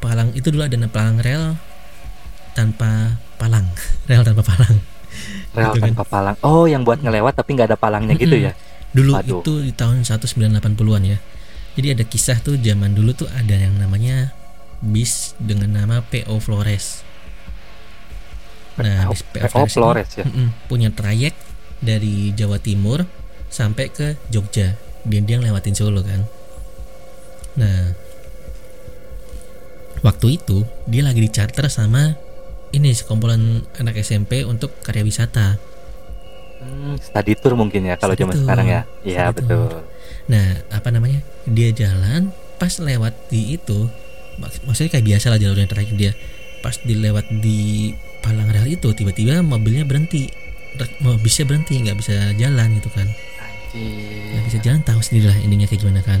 palang 0.00 0.32
itu 0.38 0.48
dulu 0.52 0.62
ada 0.64 0.76
nama 0.78 0.92
palang 0.92 1.18
rel 1.20 1.44
tanpa 2.56 3.20
palang 3.38 3.66
rel 4.10 4.22
tanpa 4.26 4.42
palang 4.44 4.76
Rel 5.50 5.74
Gitu 5.74 5.82
kan. 5.82 5.92
tanpa 5.92 6.04
palang. 6.06 6.36
Oh, 6.46 6.70
yang 6.70 6.86
buat 6.86 7.02
ngelewat 7.02 7.34
tapi 7.34 7.58
nggak 7.58 7.74
ada 7.74 7.78
palangnya 7.80 8.14
gitu 8.14 8.36
Mm-mm. 8.36 8.46
ya. 8.46 8.52
Dulu 8.94 9.12
Waduh. 9.12 9.42
itu 9.42 9.52
di 9.66 9.72
tahun 9.74 10.06
1980-an 10.06 11.02
ya. 11.06 11.18
Jadi 11.74 11.88
ada 11.98 12.04
kisah 12.06 12.38
tuh 12.42 12.56
zaman 12.62 12.94
dulu 12.94 13.10
tuh 13.14 13.28
ada 13.30 13.54
yang 13.58 13.74
namanya 13.78 14.34
bis 14.82 15.34
dengan 15.42 15.74
nama 15.74 16.02
PO 16.06 16.38
Flores. 16.38 17.02
Nah, 18.80 19.04
PO 19.04 19.12
bis 19.12 19.22
PO 19.32 19.46
PO 19.52 19.66
Flores, 19.74 19.74
Flores 19.74 20.10
ya. 20.16 20.26
mm-mm, 20.26 20.48
punya 20.70 20.88
trayek 20.94 21.34
dari 21.80 22.32
Jawa 22.32 22.58
Timur 22.62 23.04
sampai 23.50 23.90
ke 23.92 24.16
Jogja. 24.32 24.78
Dia 25.06 25.20
dia 25.24 25.36
ngelewatin 25.40 25.76
Solo 25.76 26.04
kan. 26.04 26.24
Nah, 27.56 27.92
waktu 30.00 30.40
itu 30.40 30.64
dia 30.88 31.02
lagi 31.04 31.20
di 31.20 31.30
charter 31.32 31.68
sama 31.68 32.16
ini 32.70 32.94
sekumpulan 32.94 33.64
anak 33.76 33.98
SMP 34.00 34.46
untuk 34.46 34.74
karya 34.80 35.02
wisata. 35.02 35.58
Hmm, 36.60 36.94
study 37.00 37.34
tour 37.40 37.56
mungkin 37.56 37.88
ya 37.88 37.96
kalau 37.96 38.12
zaman 38.14 38.36
sekarang 38.36 38.66
ya. 38.68 38.80
Iya, 39.02 39.32
tour. 39.32 39.36
betul. 39.40 39.70
Nah, 40.30 40.46
apa 40.70 40.88
namanya? 40.92 41.24
Dia 41.48 41.72
jalan 41.72 42.30
pas 42.60 42.76
lewat 42.76 43.16
di 43.32 43.56
itu 43.56 43.88
mak- 44.36 44.60
maksudnya 44.68 44.92
kayak 44.92 45.06
biasa 45.08 45.26
lah 45.32 45.40
jalur 45.40 45.56
yang 45.56 45.70
terakhir 45.70 45.96
dia 45.96 46.12
pas 46.60 46.76
dilewat 46.76 47.24
di 47.40 47.92
palang 48.20 48.52
rel 48.52 48.68
itu 48.68 48.92
tiba-tiba 48.92 49.40
mobilnya 49.40 49.88
berhenti 49.88 50.28
bisa 51.24 51.48
berhenti 51.48 51.80
nggak 51.80 51.96
bisa 51.96 52.36
jalan 52.36 52.76
gitu 52.76 52.92
kan 52.92 53.08
nggak 53.72 54.44
bisa 54.46 54.58
jalan 54.60 54.82
tahu 54.82 55.00
sendiri 55.00 55.30
lah 55.30 55.38
endingnya 55.38 55.66
kayak 55.66 55.82
gimana 55.82 56.02
kan 56.02 56.20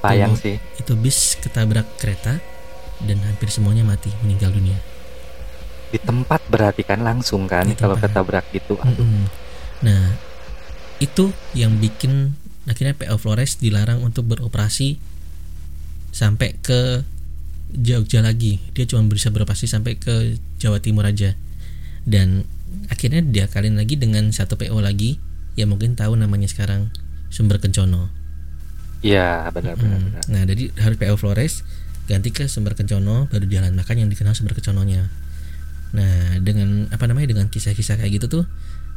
Bayang 0.00 0.36
sih. 0.36 0.56
itu 0.78 0.92
bis 0.94 1.34
ketabrak 1.36 1.84
kereta 1.98 2.38
dan 3.02 3.18
hampir 3.26 3.50
semuanya 3.50 3.82
mati 3.82 4.08
meninggal 4.22 4.52
dunia 4.52 4.78
Di 5.86 5.98
tempat 5.98 6.42
berarti 6.46 6.82
kan 6.82 7.00
langsung 7.00 7.46
kan 7.46 7.66
Di 7.66 7.74
kalau 7.74 7.94
tempat. 7.94 8.10
ketabrak 8.10 8.44
gitu. 8.50 8.74
Aduh. 8.76 9.02
Mm-mm. 9.02 9.24
Nah, 9.82 10.18
itu 10.98 11.30
yang 11.52 11.78
bikin 11.78 12.34
akhirnya 12.66 12.96
PO 12.98 13.16
Flores 13.16 13.54
dilarang 13.56 14.02
untuk 14.02 14.26
beroperasi 14.26 14.98
sampai 16.10 16.58
ke 16.58 17.06
Jogja 17.70 18.18
lagi. 18.18 18.58
Dia 18.74 18.82
cuma 18.86 19.06
bisa 19.06 19.30
beroperasi 19.30 19.70
sampai 19.70 19.94
ke 19.94 20.34
Jawa 20.58 20.82
Timur 20.82 21.06
aja. 21.06 21.38
Dan 22.02 22.42
akhirnya 22.90 23.22
dia 23.22 23.46
kalian 23.46 23.78
lagi 23.78 23.94
dengan 23.94 24.34
satu 24.34 24.58
PO 24.58 24.82
lagi 24.82 25.22
yang 25.56 25.72
mungkin 25.72 25.96
tahu 25.96 26.14
namanya 26.14 26.46
sekarang 26.46 26.92
Sumber 27.32 27.58
Kencono. 27.58 28.12
Iya, 29.00 29.48
benar-benar. 29.52 30.00
Hmm. 30.00 30.12
Nah, 30.30 30.42
jadi 30.44 30.72
harus 30.80 30.96
PO 31.00 31.16
Flores 31.16 31.64
ganti 32.06 32.30
ke 32.30 32.46
Sumber 32.46 32.78
Kencono 32.78 33.26
baru 33.26 33.44
jalan 33.50 33.74
makan 33.74 34.06
yang 34.06 34.08
dikenal 34.12 34.36
Sumber 34.36 34.54
Kencononya. 34.54 35.08
Nah, 35.96 36.38
dengan 36.38 36.92
apa 36.92 37.08
namanya 37.08 37.32
dengan 37.32 37.48
kisah-kisah 37.48 37.98
kayak 37.98 38.22
gitu 38.22 38.26
tuh 38.28 38.44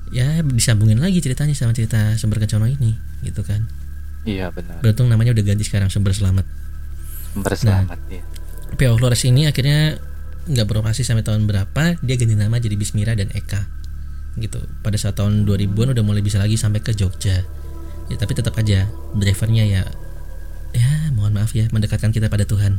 ya 0.10 0.42
disambungin 0.42 0.98
lagi 0.98 1.22
ceritanya 1.22 1.56
sama 1.56 1.72
cerita 1.72 2.16
Sumber 2.20 2.44
Kencono 2.44 2.68
ini 2.68 2.96
gitu 3.24 3.42
kan. 3.42 3.66
Iya, 4.28 4.52
benar. 4.52 4.84
Beruntung 4.84 5.08
namanya 5.08 5.32
udah 5.32 5.44
ganti 5.48 5.64
sekarang 5.64 5.88
Sumber 5.88 6.12
Selamat. 6.12 6.44
Sumber 7.34 7.54
selamat 7.56 8.00
ya. 8.12 8.24
PO 8.76 9.00
Flores 9.00 9.24
ini 9.26 9.48
akhirnya 9.48 9.98
nggak 10.50 10.66
beroperasi 10.66 11.06
sampai 11.06 11.22
tahun 11.22 11.46
berapa 11.46 12.02
dia 12.02 12.16
ganti 12.18 12.34
nama 12.34 12.58
jadi 12.58 12.74
Bismira 12.74 13.14
dan 13.14 13.30
Eka 13.38 13.79
gitu 14.38 14.62
pada 14.86 14.96
saat 15.00 15.18
tahun 15.18 15.48
2000-an 15.50 15.98
udah 15.98 16.06
mulai 16.06 16.22
bisa 16.22 16.38
lagi 16.38 16.60
sampai 16.60 16.84
ke 16.86 16.94
Jogja 16.94 17.42
ya 18.10 18.16
tapi 18.18 18.38
tetap 18.38 18.54
aja 18.58 18.86
drivernya 19.18 19.66
ya 19.66 19.84
ya 20.78 20.90
mohon 21.18 21.34
maaf 21.34 21.56
ya 21.58 21.66
mendekatkan 21.74 22.14
kita 22.14 22.30
pada 22.30 22.46
Tuhan 22.46 22.78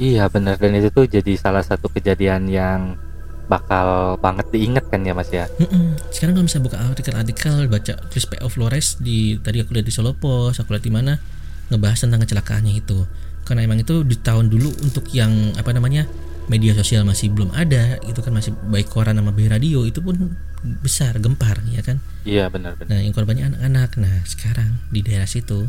Iya, 0.00 0.24
benar 0.32 0.56
dan 0.56 0.72
itu 0.72 0.88
tuh 0.88 1.04
jadi 1.04 1.36
salah 1.36 1.60
satu 1.60 1.92
kejadian 1.92 2.48
yang 2.48 2.96
bakal 3.44 4.16
banget 4.16 4.48
diingat 4.48 4.88
kan 4.88 5.04
ya 5.04 5.12
Mas 5.12 5.28
ya. 5.28 5.44
Mm-mm. 5.60 6.00
Sekarang 6.08 6.40
kalau 6.40 6.46
misalnya 6.48 6.64
buka 6.64 6.78
artikel-artikel 6.80 7.54
baca 7.68 7.94
tulis 8.08 8.24
PO 8.24 8.48
Flores 8.48 8.96
di 8.96 9.36
tadi 9.36 9.60
aku 9.60 9.76
lihat 9.76 9.84
di 9.84 9.92
Solo 9.92 10.16
Post, 10.16 10.64
aku 10.64 10.72
lihat 10.72 10.84
di 10.86 10.92
mana 10.94 11.20
ngebahas 11.68 12.08
tentang 12.08 12.24
kecelakaannya 12.24 12.72
itu. 12.72 13.04
Karena 13.44 13.68
emang 13.68 13.84
itu 13.84 14.00
di 14.06 14.16
tahun 14.16 14.48
dulu 14.48 14.72
untuk 14.80 15.04
yang 15.12 15.52
apa 15.60 15.76
namanya 15.76 16.08
media 16.50 16.74
sosial 16.74 17.06
masih 17.06 17.30
belum 17.30 17.54
ada, 17.54 18.00
itu 18.06 18.18
kan 18.18 18.34
masih 18.34 18.54
baik 18.70 18.90
koran 18.90 19.18
sama 19.18 19.30
baik 19.30 19.54
radio 19.54 19.86
itu 19.86 20.02
pun 20.02 20.34
besar 20.82 21.18
gempar 21.18 21.58
ya 21.70 21.82
kan. 21.82 21.98
Iya, 22.22 22.46
benar-benar. 22.50 22.90
Nah 22.90 23.00
yang 23.02 23.14
korbannya 23.14 23.50
anak-anak. 23.50 23.98
Nah 23.98 24.22
sekarang 24.26 24.78
di 24.94 25.02
daerah 25.02 25.26
situ 25.26 25.66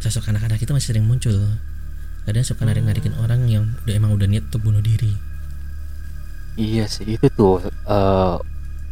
sosok 0.00 0.28
anak-anak 0.32 0.60
itu 0.60 0.72
masih 0.76 0.88
sering 0.92 1.08
muncul. 1.08 1.36
Kadang 2.24 2.44
suka 2.44 2.64
narik-narikin 2.64 3.16
orang 3.20 3.48
yang 3.48 3.64
udah 3.84 3.94
emang 3.96 4.12
udah 4.12 4.28
niat 4.28 4.48
untuk 4.52 4.68
bunuh 4.68 4.84
diri. 4.84 5.12
Iya 6.54 6.86
sih 6.86 7.16
itu 7.18 7.26
tuh 7.32 7.64
eh, 7.66 8.36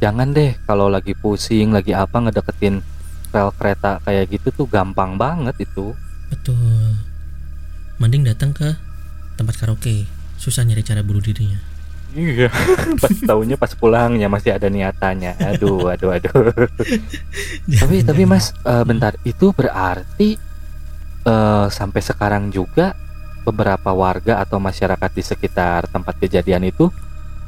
jangan 0.03 0.35
deh 0.35 0.57
kalau 0.67 0.91
lagi 0.91 1.15
pusing 1.15 1.71
lagi 1.71 1.95
apa 1.95 2.19
ngedeketin 2.19 2.83
rel 3.33 3.49
kereta 3.57 4.03
kayak 4.05 4.29
gitu 4.33 4.49
tuh 4.53 4.67
gampang 4.69 5.17
banget 5.17 5.57
itu. 5.65 5.97
Betul. 6.33 6.97
Mending 8.01 8.29
datang 8.29 8.57
ke 8.57 8.77
tempat 9.37 9.57
karaoke. 9.61 10.09
Susah 10.43 10.67
nyari 10.67 10.83
cara 10.83 11.07
bunuh 11.07 11.23
dirinya. 11.23 11.63
Iya. 12.19 12.51
pas 13.03 13.15
tahunya 13.15 13.55
pas 13.55 13.71
pulangnya 13.79 14.27
masih 14.27 14.59
ada 14.59 14.67
niatannya. 14.67 15.39
Aduh, 15.55 15.87
aduh, 15.87 16.19
aduh. 16.19 16.51
tapi 17.81 18.03
tapi 18.03 18.23
Mas 18.27 18.51
eh, 18.51 18.83
bentar 18.83 19.15
itu 19.23 19.55
berarti 19.55 20.35
eh, 21.23 21.67
sampai 21.71 22.01
sekarang 22.03 22.51
juga 22.51 22.99
beberapa 23.47 23.95
warga 23.95 24.43
atau 24.43 24.59
masyarakat 24.59 25.11
di 25.15 25.23
sekitar 25.23 25.91
tempat 25.91 26.15
kejadian 26.19 26.67
itu 26.67 26.91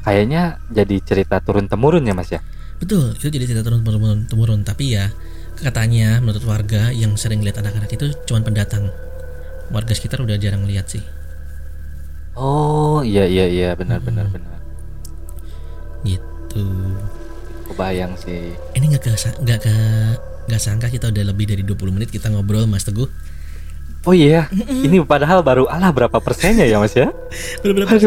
kayaknya 0.03 0.59
jadi 0.67 0.95
cerita 1.03 1.39
turun 1.43 1.67
temurun 1.67 2.07
ya 2.07 2.15
Mas 2.15 2.31
ya. 2.31 2.39
Betul, 2.75 3.15
itu 3.15 3.27
jadi 3.31 3.43
cerita 3.47 3.63
turun 3.63 3.83
temurun, 3.83 4.27
temurun. 4.27 4.59
Tapi 4.63 4.95
ya 4.95 5.11
katanya 5.55 6.19
menurut 6.19 6.43
warga 6.43 6.91
yang 6.91 7.15
sering 7.15 7.39
lihat 7.39 7.59
anak-anak 7.59 7.91
itu 7.91 8.11
cuma 8.27 8.43
pendatang. 8.43 8.87
Warga 9.71 9.93
sekitar 9.95 10.21
udah 10.21 10.35
jarang 10.39 10.63
lihat 10.63 10.91
sih. 10.91 11.01
Oh 12.35 12.99
iya 12.99 13.23
iya 13.23 13.47
iya 13.47 13.69
benar 13.79 14.03
benar 14.03 14.27
benar. 14.27 14.59
Gitu. 16.03 16.63
Kebayang 17.71 18.13
sih. 18.19 18.51
Ini 18.75 18.85
nggak 18.91 19.39
nggak 19.41 19.59
ke 19.63 19.75
nggak 20.45 20.61
sangka 20.61 20.87
kita 20.91 21.09
udah 21.09 21.23
lebih 21.31 21.49
dari 21.49 21.63
20 21.65 21.95
menit 21.95 22.11
kita 22.11 22.29
ngobrol 22.29 22.67
Mas 22.67 22.85
Teguh. 22.85 23.09
Oh 24.05 24.13
iya, 24.13 24.45
ini 24.85 25.01
padahal 25.01 25.41
baru 25.41 25.65
alah 25.65 25.89
berapa 25.89 26.21
persennya 26.21 26.69
ya 26.69 26.77
Mas 26.77 26.93
ya? 26.93 27.09
Beberapa 27.65 27.97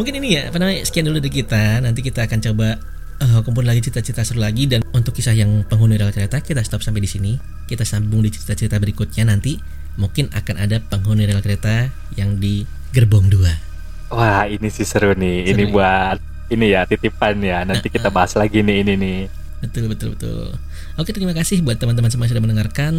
Mungkin 0.00 0.14
ini 0.16 0.40
ya, 0.40 0.48
apa 0.48 0.56
namanya? 0.56 0.80
Sekian 0.80 1.04
dulu 1.04 1.20
dari 1.20 1.28
kita. 1.28 1.84
Nanti 1.84 2.00
kita 2.00 2.24
akan 2.24 2.40
coba 2.40 2.80
eh, 3.20 3.40
kumpul 3.44 3.68
lagi 3.68 3.84
cerita-cerita 3.84 4.24
seru 4.24 4.40
lagi 4.40 4.64
dan 4.64 4.80
untuk 4.96 5.12
kisah 5.12 5.36
yang 5.36 5.60
penghuni 5.68 6.00
rel 6.00 6.08
kereta 6.08 6.40
kita 6.40 6.64
stop 6.64 6.80
sampai 6.80 7.04
di 7.04 7.10
sini. 7.12 7.32
Kita 7.68 7.84
sambung 7.84 8.24
di 8.24 8.32
cerita-cerita 8.32 8.80
berikutnya 8.80 9.28
nanti. 9.28 9.60
Mungkin 10.00 10.32
akan 10.32 10.56
ada 10.56 10.80
penghuni 10.80 11.28
rel 11.28 11.44
kereta 11.44 11.92
yang 12.16 12.40
di 12.40 12.64
gerbong 12.96 13.28
2. 13.28 14.16
Wah 14.16 14.48
ini 14.48 14.72
sih 14.72 14.88
seru 14.88 15.12
nih. 15.12 15.44
Seru 15.44 15.52
ini 15.52 15.62
ya? 15.68 15.72
buat 15.76 16.18
ini 16.48 16.66
ya 16.72 16.80
titipan 16.88 17.36
ya. 17.44 17.68
Nanti 17.68 17.92
kita 17.92 18.08
bahas 18.08 18.32
lagi 18.32 18.64
nih 18.64 18.80
ini 18.80 18.94
nih. 18.96 19.18
Betul 19.60 19.92
betul 19.92 20.16
betul. 20.16 20.56
Oke, 20.96 21.12
terima 21.12 21.36
kasih 21.36 21.60
buat 21.60 21.76
teman-teman 21.76 22.08
semua 22.08 22.24
yang 22.24 22.32
sudah 22.32 22.44
mendengarkan. 22.44 22.94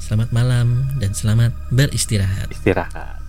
Selamat 0.00 0.32
malam 0.32 0.88
dan 0.96 1.12
selamat 1.12 1.52
beristirahat. 1.68 2.48
Istirahat. 2.48 3.23